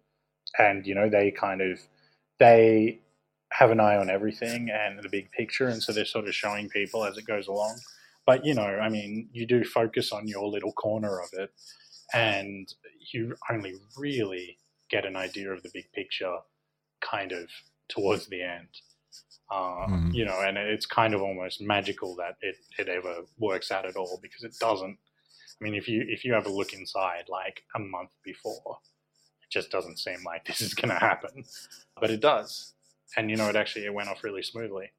and 0.58 0.86
you 0.86 0.94
know, 0.94 1.08
they 1.08 1.30
kind 1.30 1.60
of 1.60 1.80
they 2.38 3.00
have 3.52 3.70
an 3.70 3.80
eye 3.80 3.96
on 3.96 4.08
everything 4.10 4.70
and 4.70 5.02
the 5.02 5.08
big 5.08 5.30
picture, 5.32 5.68
and 5.68 5.82
so 5.82 5.92
they're 5.92 6.04
sort 6.04 6.28
of 6.28 6.34
showing 6.34 6.68
people 6.68 7.04
as 7.04 7.18
it 7.18 7.26
goes 7.26 7.48
along. 7.48 7.78
But 8.26 8.44
you 8.44 8.54
know, 8.54 8.62
I 8.62 8.88
mean, 8.88 9.28
you 9.32 9.46
do 9.46 9.64
focus 9.64 10.12
on 10.12 10.28
your 10.28 10.46
little 10.48 10.72
corner 10.72 11.20
of 11.20 11.28
it, 11.34 11.50
and 12.14 12.72
you 13.12 13.36
only 13.50 13.74
really 13.96 14.58
get 14.88 15.04
an 15.06 15.16
idea 15.16 15.52
of 15.52 15.62
the 15.62 15.70
big 15.72 15.90
picture 15.92 16.38
kind 17.00 17.32
of 17.32 17.50
towards 17.88 18.26
the 18.28 18.42
end. 18.42 18.68
Uh, 19.50 19.86
Mhm. 19.88 20.14
You 20.14 20.24
know, 20.26 20.40
and 20.42 20.56
it's 20.56 20.86
kind 20.86 21.12
of 21.14 21.22
almost 21.22 21.60
magical 21.60 22.14
that 22.16 22.36
it, 22.40 22.56
it 22.78 22.88
ever 22.88 23.22
works 23.38 23.70
out 23.72 23.84
at 23.86 23.96
all 23.96 24.18
because 24.22 24.44
it 24.44 24.54
doesn't. 24.60 24.96
I 25.60 25.64
mean, 25.64 25.74
if 25.74 25.88
you 25.88 26.04
if 26.08 26.24
you 26.24 26.32
have 26.34 26.46
a 26.46 26.50
look 26.52 26.72
inside 26.72 27.24
like 27.28 27.62
a 27.74 27.78
month 27.80 28.10
before, 28.24 28.78
it 29.42 29.50
just 29.50 29.70
doesn't 29.70 29.98
seem 29.98 30.22
like 30.24 30.44
this 30.46 30.60
is 30.60 30.74
going 30.74 30.90
to 30.90 30.98
happen, 30.98 31.44
but 32.00 32.10
it 32.10 32.20
does. 32.20 32.74
And 33.16 33.28
you 33.30 33.36
know, 33.36 33.48
it 33.48 33.56
actually 33.56 33.86
it 33.86 33.92
went 33.94 34.08
off 34.08 34.22
really 34.22 34.42
smoothly 34.42 34.92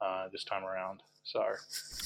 uh, 0.00 0.26
this 0.32 0.44
time 0.44 0.64
around. 0.64 1.00
So 1.22 1.42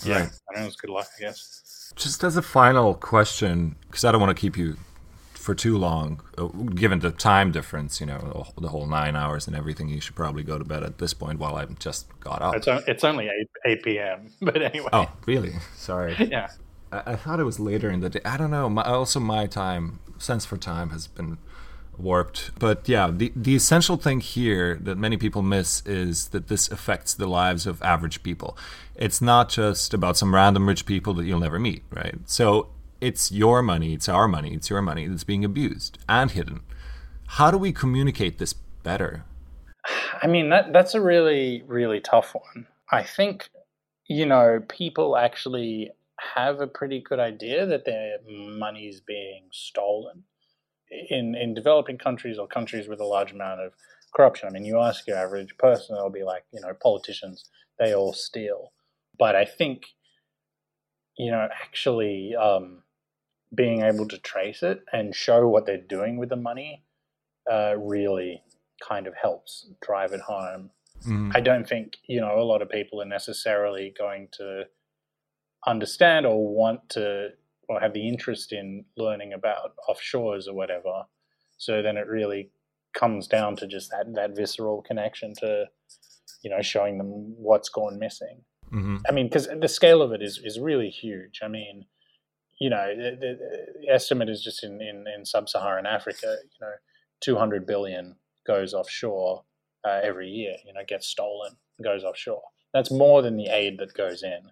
yeah, 0.05 0.21
Right. 0.21 0.31
I 0.51 0.53
don't 0.55 0.63
know. 0.63 0.67
It's 0.69 0.77
good 0.77 0.91
luck, 0.91 1.09
I 1.17 1.21
guess. 1.23 1.91
Just 1.97 2.23
as 2.23 2.37
a 2.37 2.43
final 2.43 2.95
question, 2.95 3.77
because 3.89 4.05
I 4.05 4.13
don't 4.13 4.21
want 4.21 4.37
to 4.37 4.41
keep 4.41 4.57
you 4.57 4.77
for 5.49 5.55
too 5.55 5.79
long, 5.79 6.21
uh, 6.37 6.49
given 6.75 6.99
the 6.99 7.11
time 7.11 7.51
difference, 7.53 8.01
you 8.01 8.07
know, 8.07 8.47
the 8.61 8.69
whole 8.69 8.87
nine 8.87 9.17
hours 9.17 9.47
and 9.47 9.57
everything, 9.57 9.89
you 9.89 9.99
should 9.99 10.15
probably 10.15 10.43
go 10.43 10.59
to 10.59 10.65
bed 10.65 10.83
at 10.83 10.99
this 10.99 11.15
point 11.15 11.39
while 11.39 11.57
I've 11.57 11.79
just 11.79 12.07
got 12.21 12.43
up. 12.43 12.55
It's 12.55 12.67
it's 12.87 13.03
only 13.03 13.29
eight 13.29 13.49
eight 13.65 13.83
p.m. 13.83 14.31
But 14.43 14.61
anyway, 14.61 14.91
Oh, 14.93 15.11
really? 15.25 15.55
Sorry. 15.75 16.15
yeah. 16.31 16.51
I, 16.93 17.13
I 17.13 17.17
thought 17.17 17.41
it 17.41 17.45
was 17.45 17.59
later 17.59 17.89
in 17.89 18.01
the 18.01 18.11
day. 18.11 18.21
I 18.27 18.37
don't 18.37 18.51
know. 18.51 18.69
My, 18.69 18.83
also, 18.83 19.21
my 19.21 19.47
time 19.47 20.01
sense 20.19 20.45
for 20.45 20.59
time 20.59 20.91
has 20.91 21.07
been 21.07 21.39
warped. 21.97 22.51
But 22.59 22.87
yeah, 22.87 23.11
the, 23.11 23.33
the 23.35 23.55
essential 23.55 23.97
thing 23.97 24.21
here 24.21 24.79
that 24.83 24.99
many 24.99 25.17
people 25.17 25.41
miss 25.41 25.83
is 25.87 26.29
that 26.29 26.49
this 26.49 26.71
affects 26.71 27.15
the 27.15 27.27
lives 27.27 27.67
of 27.67 27.81
average 27.81 28.23
people. 28.23 28.55
It's 28.97 29.23
not 29.23 29.49
just 29.49 29.95
about 29.95 30.19
some 30.19 30.35
random 30.35 30.69
rich 30.69 30.85
people 30.85 31.15
that 31.15 31.25
you'll 31.25 31.41
never 31.41 31.59
meet, 31.59 31.85
right? 31.91 32.17
So 32.27 32.69
it's 33.01 33.31
your 33.33 33.63
money, 33.63 33.95
it's 33.95 34.09
our 34.09 34.29
money, 34.29 34.55
it's 34.55 34.71
your 34.71 34.83
money 34.83 35.07
that's 35.07 35.25
being 35.25 35.45
abused 35.45 35.99
and 36.09 36.31
hidden. 36.31 36.61
How 37.27 37.51
do 37.51 37.59
we 37.59 37.73
communicate 37.73 38.39
this 38.39 38.53
better? 38.53 39.25
I 40.23 40.27
mean, 40.27 40.51
that 40.51 40.73
that's 40.73 40.95
a 40.95 41.01
really, 41.01 41.63
really 41.67 42.01
tough 42.01 42.35
one. 42.35 42.67
I 42.91 43.03
think, 43.03 43.49
you 44.09 44.27
know, 44.27 44.61
people 44.69 45.17
actually 45.17 45.91
have 46.35 46.61
a 46.61 46.67
pretty 46.67 47.01
good 47.01 47.21
idea 47.21 47.67
that 47.67 47.85
their 47.85 48.19
money 48.27 48.87
is 48.89 49.01
being 49.01 49.45
stolen 49.53 50.25
in 51.11 51.35
in 51.35 51.55
developing 51.55 51.99
countries 51.99 52.39
or 52.39 52.49
countries 52.49 52.89
with 52.89 53.01
a 53.01 53.05
large 53.05 53.33
amount 53.33 53.61
of 53.61 53.73
corruption. 54.15 54.49
I 54.49 54.53
mean, 54.53 54.65
you 54.65 54.81
ask 54.81 55.07
your 55.07 55.19
average 55.19 55.57
person, 55.59 55.97
they'll 55.97 56.11
be 56.11 56.25
like, 56.25 56.45
you 56.53 56.61
know, 56.61 56.73
politicians, 56.83 57.45
they 57.79 57.95
all 57.95 58.13
steal. 58.13 58.73
But 59.19 59.37
I 59.37 59.45
think, 59.45 59.87
you 61.17 61.31
know, 61.31 61.49
actually 61.63 62.35
um, 62.37 62.83
being 63.55 63.83
able 63.83 64.07
to 64.09 64.19
trace 64.19 64.63
it 64.63 64.81
and 64.93 65.15
show 65.15 65.49
what 65.49 65.67
they're 65.67 65.79
doing 65.79 66.19
with 66.19 66.29
the 66.29 66.37
money 66.37 66.85
uh, 67.51 67.75
really 67.79 68.43
kind 68.87 69.07
of 69.07 69.15
helps 69.21 69.71
drive 69.81 70.13
it 70.13 70.21
home. 70.21 70.71
Mm. 71.07 71.35
I 71.35 71.41
don't 71.41 71.67
think, 71.69 71.95
you 72.07 72.21
know, 72.21 72.39
a 72.39 72.45
lot 72.45 72.63
of 72.63 72.69
people 72.69 73.01
are 73.01 73.07
necessarily 73.07 73.95
going 73.97 74.29
to 74.33 74.65
understand 75.67 76.27
or 76.27 76.55
want 76.55 76.89
to 76.91 77.31
or 77.69 77.81
have 77.81 77.93
the 77.93 78.09
interest 78.09 78.53
in 78.53 78.85
learning 78.97 79.33
about 79.33 79.75
offshores 79.89 80.49
or 80.49 80.55
whatever. 80.55 81.05
So 81.59 81.83
then 81.83 81.97
it 81.97 82.07
really 82.07 82.51
comes 82.95 83.29
down 83.29 83.57
to 83.57 83.67
just 83.67 83.91
that 83.91 84.07
that 84.15 84.35
visceral 84.35 84.83
connection 84.83 85.35
to 85.39 85.67
you 86.43 86.51
know 86.51 86.63
showing 86.63 86.99
them 86.99 87.09
what's 87.37 87.69
gone 87.69 87.99
missing. 87.99 88.43
Mm-hmm. 88.73 88.97
I 89.09 89.13
mean, 89.13 89.27
because 89.27 89.49
the 89.61 89.69
scale 89.69 90.03
of 90.03 90.13
it 90.13 90.23
is 90.23 90.41
is 90.43 90.59
really 90.59 90.89
huge. 90.89 91.41
I 91.43 91.49
mean, 91.49 91.85
you 92.59 92.71
know, 92.71 92.95
the, 92.97 93.17
the, 93.21 93.93
estimate 93.93 94.29
is 94.29 94.43
just 94.43 94.65
in, 94.65 94.81
in, 94.83 95.05
in 95.15 95.25
sub-Saharan 95.25 95.87
Africa, 95.87 96.37
you 96.43 96.67
know, 96.67 96.73
200 97.21 97.67
billion 97.67 98.17
goes 98.47 98.75
offshore 98.75 99.45
uh, 99.85 100.01
every 100.03 100.29
year. 100.29 100.57
You 100.67 100.73
know, 100.73 100.81
gets 100.87 101.07
stolen, 101.07 101.53
goes 101.83 102.05
offshore. 102.05 102.43
That's 102.75 102.91
more 102.91 103.23
than 103.23 103.37
the 103.37 103.47
aid 103.47 103.79
that 103.79 103.95
goes 103.95 104.23
in. 104.23 104.51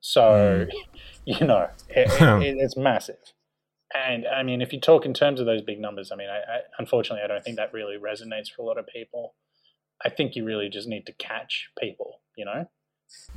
So, 0.00 0.66
mm. 0.66 0.70
you 1.24 1.46
know, 1.46 1.68
it, 1.88 2.08
it, 2.42 2.56
it's 2.58 2.76
massive. 2.76 3.32
And 3.94 4.26
I 4.26 4.42
mean, 4.42 4.60
if 4.60 4.72
you 4.72 4.80
talk 4.80 5.04
in 5.04 5.14
terms 5.14 5.40
of 5.40 5.46
those 5.46 5.62
big 5.62 5.80
numbers, 5.80 6.10
I 6.12 6.16
mean, 6.16 6.28
I, 6.28 6.38
I, 6.38 6.60
unfortunately, 6.78 7.22
I 7.24 7.28
don't 7.28 7.44
think 7.44 7.56
that 7.56 7.72
really 7.72 7.96
resonates 7.96 8.50
for 8.50 8.62
a 8.62 8.64
lot 8.64 8.78
of 8.78 8.86
people. 8.86 9.34
I 10.04 10.10
think 10.10 10.34
you 10.34 10.44
really 10.44 10.68
just 10.68 10.88
need 10.88 11.06
to 11.06 11.12
catch 11.12 11.68
people, 11.78 12.20
you 12.36 12.44
know, 12.44 12.68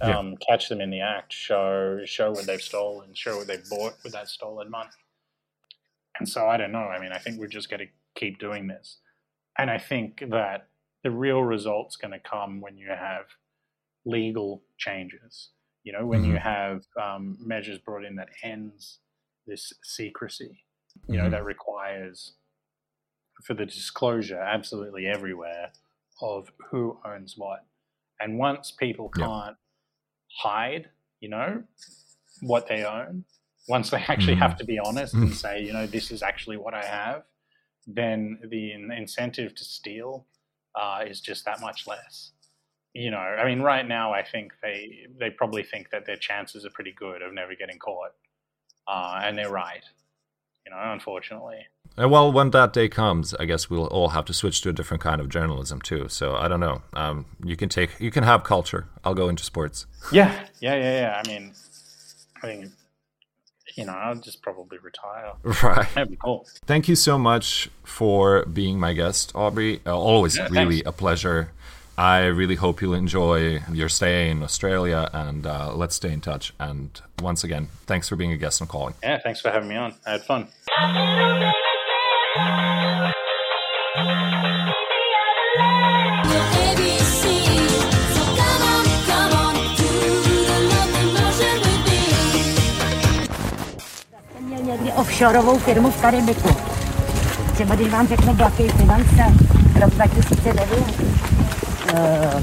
yeah. 0.02 0.18
um, 0.18 0.36
catch 0.38 0.70
them 0.70 0.82
in 0.82 0.90
the 0.90 1.02
act, 1.02 1.34
show 1.34 2.02
show 2.06 2.32
what 2.32 2.46
they've 2.46 2.62
stolen, 2.62 3.14
show 3.14 3.38
what 3.38 3.48
they've 3.48 3.70
bought 3.70 3.96
with 4.04 4.14
that 4.14 4.28
stolen 4.28 4.70
money. 4.70 4.90
And 6.20 6.28
so 6.28 6.48
I 6.48 6.58
don't 6.58 6.72
know. 6.72 6.80
I 6.80 7.00
mean, 7.00 7.12
I 7.12 7.18
think 7.18 7.40
we're 7.40 7.48
just 7.48 7.70
going 7.70 7.82
to 7.82 7.88
keep 8.16 8.40
doing 8.40 8.68
this. 8.68 8.98
And 9.58 9.70
I 9.70 9.78
think 9.78 10.24
that 10.30 10.68
the 11.04 11.12
real 11.12 11.42
result's 11.42 11.96
going 11.96 12.12
to 12.12 12.20
come 12.20 12.62
when 12.62 12.78
you 12.78 12.90
have 12.90 13.26
legal 14.06 14.64
changes 14.78 15.50
you 15.88 15.94
know, 15.94 16.06
when 16.06 16.24
mm-hmm. 16.24 16.32
you 16.32 16.38
have 16.38 16.84
um, 17.02 17.38
measures 17.40 17.78
brought 17.78 18.04
in 18.04 18.18
that 18.18 18.28
ends 18.44 19.00
this 19.46 19.72
secrecy, 19.84 20.66
you 21.08 21.16
mm-hmm. 21.16 21.24
know, 21.24 21.30
that 21.30 21.46
requires 21.46 22.34
for 23.46 23.54
the 23.54 23.66
disclosure 23.66 24.38
absolutely 24.38 25.08
everywhere 25.08 25.72
of 26.22 26.52
who 26.72 27.00
owns 27.06 27.36
what. 27.38 27.66
And 28.20 28.38
once 28.38 28.70
people 28.70 29.08
can't 29.08 29.56
hide, 30.38 30.90
you 31.20 31.30
know, 31.30 31.64
what 32.42 32.68
they 32.68 32.84
own, 32.84 33.26
once 33.68 33.90
they 33.90 33.98
actually 34.08 34.34
mm-hmm. 34.34 34.42
have 34.42 34.58
to 34.58 34.66
be 34.66 34.80
honest 34.80 35.14
and 35.14 35.26
mm-hmm. 35.26 35.34
say, 35.34 35.64
you 35.64 35.74
know, 35.74 35.88
this 35.88 36.12
is 36.12 36.22
actually 36.24 36.58
what 36.58 36.74
I 36.74 36.86
have, 36.86 37.24
then 37.86 38.40
the 38.50 38.72
incentive 38.72 39.56
to 39.56 39.64
steal 39.64 40.26
uh, 40.76 41.04
is 41.08 41.22
just 41.22 41.46
that 41.46 41.60
much 41.62 41.88
less 41.88 42.32
you 42.98 43.12
know, 43.12 43.18
I 43.18 43.46
mean, 43.46 43.62
right 43.62 43.88
now, 43.88 44.12
I 44.12 44.24
think 44.24 44.54
they 44.64 45.06
they 45.20 45.30
probably 45.30 45.62
think 45.62 45.92
that 45.92 46.08
their 46.08 46.18
chances 46.18 46.66
are 46.66 46.72
pretty 46.72 46.94
good 46.98 47.22
of 47.22 47.32
never 47.32 47.54
getting 47.54 47.78
caught, 47.78 48.14
uh, 48.88 49.22
and 49.24 49.38
they're 49.38 49.52
right. 49.52 49.84
You 50.68 50.76
know, 50.76 50.92
unfortunately. 50.92 51.68
And 51.96 52.12
well, 52.12 52.30
when 52.30 52.50
that 52.50 52.74
day 52.74 52.90
comes, 52.90 53.34
I 53.36 53.46
guess 53.46 53.70
we'll 53.70 53.88
all 53.88 54.10
have 54.10 54.26
to 54.26 54.34
switch 54.34 54.60
to 54.64 54.70
a 54.70 54.74
different 54.74 55.02
kind 55.02 55.22
of 55.22 55.30
journalism 55.30 55.80
too. 55.80 56.10
So 56.10 56.36
I 56.36 56.50
don't 56.50 56.60
know. 56.60 56.82
Um, 56.92 57.26
you 57.42 57.56
can 57.56 57.70
take, 57.70 57.98
you 58.02 58.12
can 58.12 58.26
have 58.26 58.44
culture. 58.44 58.90
I'll 59.06 59.14
go 59.14 59.30
into 59.30 59.46
sports. 59.46 59.86
Yeah, 60.12 60.46
yeah, 60.60 60.76
yeah, 60.76 61.00
yeah. 61.00 61.22
I 61.24 61.28
mean, 61.30 61.54
I 62.44 62.48
think 62.48 62.72
you 63.78 63.86
know, 63.86 63.94
I'll 63.94 64.16
just 64.16 64.42
probably 64.42 64.78
retire. 64.80 65.34
Right. 65.64 65.88
That'd 65.94 66.10
be 66.10 66.18
cool. 66.18 66.46
Thank 66.66 66.90
you 66.90 66.96
so 66.96 67.18
much 67.18 67.70
for 67.84 68.46
being 68.46 68.78
my 68.78 68.92
guest, 68.92 69.32
Aubrey. 69.36 69.80
Uh, 69.86 69.98
always 69.98 70.36
yeah, 70.36 70.48
really 70.50 70.82
thanks. 70.82 70.90
a 70.90 70.92
pleasure. 70.92 71.52
I 71.98 72.26
really 72.26 72.56
hope 72.56 72.82
you'll 72.82 72.94
enjoy 72.94 73.62
your 73.74 73.90
stay 73.90 74.30
in 74.30 74.44
Australia 74.44 75.10
and 75.14 75.48
uh, 75.48 75.74
let's 75.74 75.96
stay 75.96 76.12
in 76.12 76.22
touch. 76.22 76.54
And 76.60 76.90
once 77.22 77.44
again, 77.44 77.70
thanks 77.88 78.08
for 78.08 78.16
being 78.16 78.32
a 78.32 78.38
guest 78.38 78.62
and 78.62 78.70
calling. 78.70 78.94
Yeah, 79.02 79.18
thanks 79.18 79.42
for 79.42 79.50
having 79.50 79.70
me 79.70 79.78
on. 79.78 79.96
I 80.06 80.12
had 80.12 80.24
fun. 80.24 80.48
někdy 94.68 94.92
offshoreovou 94.92 95.60
firmu 95.60 95.92
v 95.92 96.02
Karibiku. 96.02 96.50
Třeba 97.54 97.76
když 97.76 97.90
vám 97.90 98.08
řekne, 98.08 98.36
jaký 98.40 98.70
finance, 98.70 99.24
rok 99.82 99.94
2009, 99.94 100.68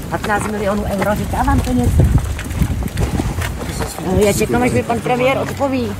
15 0.09 0.47
milionů 0.51 0.83
euro, 0.83 1.15
říká 1.15 1.43
vám 1.43 1.59
to 1.59 1.73
něco? 1.73 2.03
Já 4.25 4.33
čekám, 4.33 4.63
až 4.63 4.71
mi 4.71 4.83
pan 4.83 4.99
premiér 4.99 5.37
odpoví. 5.37 5.91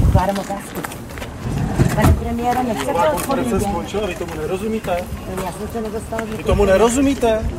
Pokládám 0.00 0.38
otázku. 0.38 0.80
Pane 1.94 2.12
premiére, 2.12 2.62
nechcete 2.62 2.92
odpovědět? 3.10 3.60
skončila, 3.62 4.06
vy 4.06 4.14
tomu 4.14 4.34
nerozumíte? 4.34 4.90
Já 5.44 5.52
jsem 5.52 5.68
se 5.72 5.80
nedostal. 5.80 6.18
Vy 6.36 6.44
tomu 6.44 6.64
nerozumíte? 6.64 7.50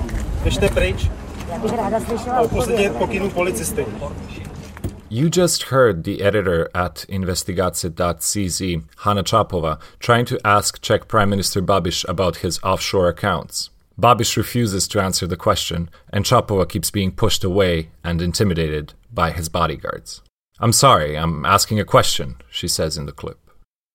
Běžte 0.44 0.70
pryč. 0.70 1.10
Já 1.52 1.58
bych 1.58 1.74
ráda 1.74 2.00
slyšela 2.00 2.40
odpověď. 2.40 2.92
pokynu 2.92 3.30
policisty. 3.30 3.86
You 5.16 5.30
just 5.30 5.72
heard 5.72 6.04
the 6.04 6.22
editor 6.22 6.70
at 6.76 7.06
Investigace.cz, 7.08 8.84
Hanna 8.98 9.24
Chapova, 9.24 9.80
trying 9.98 10.26
to 10.26 10.46
ask 10.46 10.82
Czech 10.82 11.08
Prime 11.08 11.30
Minister 11.30 11.62
Babiš 11.62 12.06
about 12.10 12.44
his 12.44 12.60
offshore 12.64 13.08
accounts. 13.08 13.70
Babiš 13.98 14.36
refuses 14.36 14.90
to 14.90 15.02
answer 15.02 15.26
the 15.26 15.38
question, 15.38 15.90
and 16.12 16.26
Chapova 16.26 16.68
keeps 16.68 16.92
being 16.92 17.14
pushed 17.14 17.46
away 17.46 17.92
and 18.04 18.22
intimidated 18.22 18.94
by 19.10 19.32
his 19.32 19.48
bodyguards. 19.48 20.22
I'm 20.60 20.74
sorry, 20.74 21.18
I'm 21.18 21.46
asking 21.46 21.80
a 21.80 21.86
question, 21.86 22.36
she 22.50 22.68
says 22.68 22.98
in 22.98 23.06
the 23.06 23.14
clip. 23.14 23.40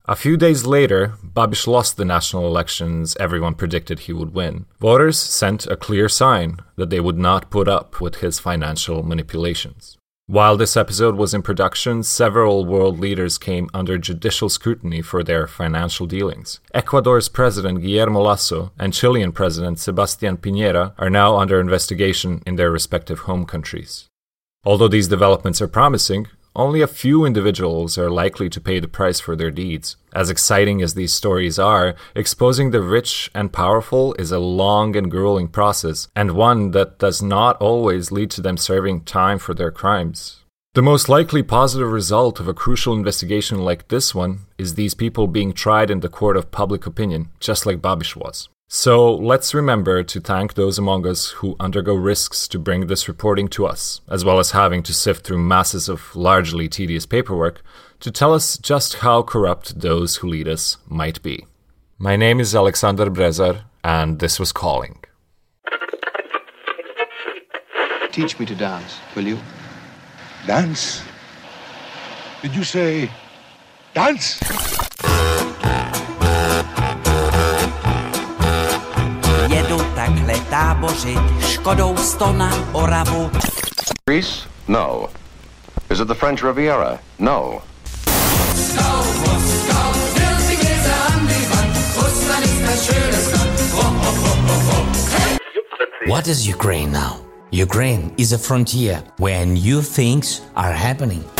A 0.06 0.16
few 0.16 0.38
days 0.38 0.64
later, 0.64 1.18
Babiš 1.22 1.66
lost 1.66 1.98
the 1.98 2.06
national 2.06 2.46
elections 2.46 3.14
everyone 3.20 3.56
predicted 3.56 3.98
he 3.98 4.14
would 4.14 4.32
win. 4.32 4.64
Voters 4.78 5.18
sent 5.18 5.66
a 5.66 5.76
clear 5.76 6.08
sign 6.08 6.60
that 6.76 6.88
they 6.88 6.98
would 6.98 7.18
not 7.18 7.50
put 7.50 7.68
up 7.68 8.00
with 8.00 8.22
his 8.22 8.38
financial 8.38 9.02
manipulations. 9.02 9.98
While 10.30 10.56
this 10.56 10.76
episode 10.76 11.16
was 11.16 11.34
in 11.34 11.42
production, 11.42 12.04
several 12.04 12.64
world 12.64 13.00
leaders 13.00 13.36
came 13.36 13.68
under 13.74 13.98
judicial 13.98 14.48
scrutiny 14.48 15.02
for 15.02 15.24
their 15.24 15.48
financial 15.48 16.06
dealings. 16.06 16.60
Ecuador's 16.72 17.28
President 17.28 17.82
Guillermo 17.82 18.22
Lasso 18.22 18.70
and 18.78 18.94
Chilean 18.94 19.32
President 19.32 19.80
Sebastian 19.80 20.36
Piñera 20.36 20.92
are 20.98 21.10
now 21.10 21.36
under 21.36 21.58
investigation 21.58 22.42
in 22.46 22.54
their 22.54 22.70
respective 22.70 23.26
home 23.26 23.44
countries. 23.44 24.06
Although 24.64 24.86
these 24.86 25.08
developments 25.08 25.60
are 25.60 25.66
promising, 25.66 26.28
only 26.56 26.82
a 26.82 26.86
few 26.86 27.24
individuals 27.24 27.96
are 27.96 28.10
likely 28.10 28.48
to 28.50 28.60
pay 28.60 28.80
the 28.80 28.88
price 28.88 29.20
for 29.20 29.36
their 29.36 29.50
deeds. 29.50 29.96
As 30.12 30.30
exciting 30.30 30.82
as 30.82 30.94
these 30.94 31.12
stories 31.12 31.58
are, 31.58 31.94
exposing 32.14 32.70
the 32.70 32.82
rich 32.82 33.30
and 33.34 33.52
powerful 33.52 34.14
is 34.18 34.32
a 34.32 34.38
long 34.38 34.96
and 34.96 35.10
grueling 35.10 35.48
process, 35.48 36.08
and 36.16 36.32
one 36.32 36.72
that 36.72 36.98
does 36.98 37.22
not 37.22 37.56
always 37.60 38.10
lead 38.10 38.30
to 38.32 38.40
them 38.40 38.56
serving 38.56 39.02
time 39.02 39.38
for 39.38 39.54
their 39.54 39.70
crimes. 39.70 40.44
The 40.74 40.82
most 40.82 41.08
likely 41.08 41.42
positive 41.42 41.90
result 41.90 42.38
of 42.38 42.46
a 42.46 42.54
crucial 42.54 42.94
investigation 42.94 43.58
like 43.58 43.88
this 43.88 44.14
one 44.14 44.46
is 44.56 44.74
these 44.74 44.94
people 44.94 45.26
being 45.26 45.52
tried 45.52 45.90
in 45.90 46.00
the 46.00 46.08
court 46.08 46.36
of 46.36 46.52
public 46.52 46.86
opinion, 46.86 47.30
just 47.40 47.66
like 47.66 47.78
Babiš 47.78 48.14
was. 48.14 48.48
So 48.72 49.12
let's 49.12 49.52
remember 49.52 50.04
to 50.04 50.20
thank 50.20 50.54
those 50.54 50.78
among 50.78 51.04
us 51.04 51.30
who 51.30 51.56
undergo 51.58 51.92
risks 51.92 52.46
to 52.46 52.56
bring 52.56 52.86
this 52.86 53.08
reporting 53.08 53.48
to 53.48 53.66
us, 53.66 54.00
as 54.08 54.24
well 54.24 54.38
as 54.38 54.52
having 54.52 54.84
to 54.84 54.94
sift 54.94 55.26
through 55.26 55.38
masses 55.38 55.88
of 55.88 56.14
largely 56.14 56.68
tedious 56.68 57.04
paperwork 57.04 57.62
to 57.98 58.12
tell 58.12 58.32
us 58.32 58.56
just 58.56 58.98
how 58.98 59.22
corrupt 59.22 59.80
those 59.80 60.18
who 60.18 60.28
lead 60.28 60.46
us 60.46 60.76
might 60.86 61.20
be. 61.20 61.46
My 61.98 62.14
name 62.14 62.38
is 62.38 62.54
Alexander 62.54 63.10
Brezar, 63.10 63.62
and 63.82 64.20
this 64.20 64.38
was 64.38 64.52
Calling. 64.52 65.02
Teach 68.12 68.38
me 68.38 68.46
to 68.46 68.54
dance, 68.54 69.00
will 69.16 69.26
you? 69.26 69.38
Dance? 70.46 71.02
Did 72.40 72.54
you 72.54 72.62
say 72.62 73.10
dance? 73.94 74.38
Takhle 80.50 80.74
tábořit 80.74 81.18
Škodou 81.46 81.96
sto 81.96 82.32
na 82.32 82.50
Oravu 82.72 83.30
Greece? 84.06 84.48
No. 84.68 85.08
Is 85.90 86.00
it 86.00 86.08
the 86.08 86.14
French 86.14 86.42
Riviera? 86.42 86.98
No. 87.18 87.62
What 96.06 96.26
is 96.26 96.48
Ukraine 96.48 96.92
now? 96.92 97.20
Ukraine 97.52 98.10
is 98.16 98.32
a 98.32 98.38
frontier 98.38 99.02
where 99.18 99.46
new 99.46 99.82
things 99.82 100.42
are 100.56 100.72
happening. 100.72 101.39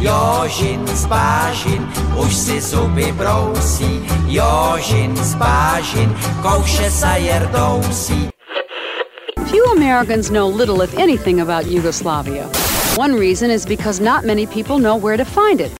Jožin 0.00 0.86
z 0.86 1.06
bažin 1.06 1.82
už 2.18 2.34
si 2.34 2.60
zuby 2.60 3.12
brousí 3.12 4.02
Jožin 4.26 5.16
z 5.16 5.34
bažin 5.34 6.10
kouše 6.42 6.90
sa 6.90 7.16
jerdousí 7.16 8.32
Few 9.52 9.64
Americans 9.76 10.30
know 10.30 10.48
little, 10.48 10.80
if 10.80 10.96
anything, 10.96 11.40
about 11.40 11.66
Yugoslavia. 11.66 12.48
One 12.96 13.12
reason 13.12 13.50
is 13.50 13.66
because 13.66 14.00
not 14.00 14.24
many 14.24 14.46
people 14.46 14.78
know 14.78 14.96
where 14.96 15.18
to 15.18 15.26
find 15.26 15.60
it. 15.60 15.76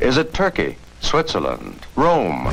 Is 0.00 0.16
it 0.16 0.34
Turkey? 0.34 0.76
Switzerland? 1.00 1.86
Rome? 1.94 2.48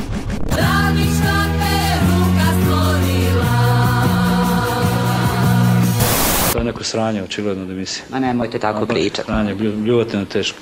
Neko 6.68 6.84
sranje, 6.84 7.24
očigledno 7.24 7.66
da 7.66 7.74
misli. 7.74 8.04
Ma 8.10 8.20
nemojte 8.20 8.60
tako 8.60 8.86
pričati. 8.86 9.26
Sranje, 9.26 9.56
blju- 9.56 9.76
bljuvotina 9.76 10.26
teško. 10.26 10.58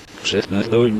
Dovoljno. 0.71 0.99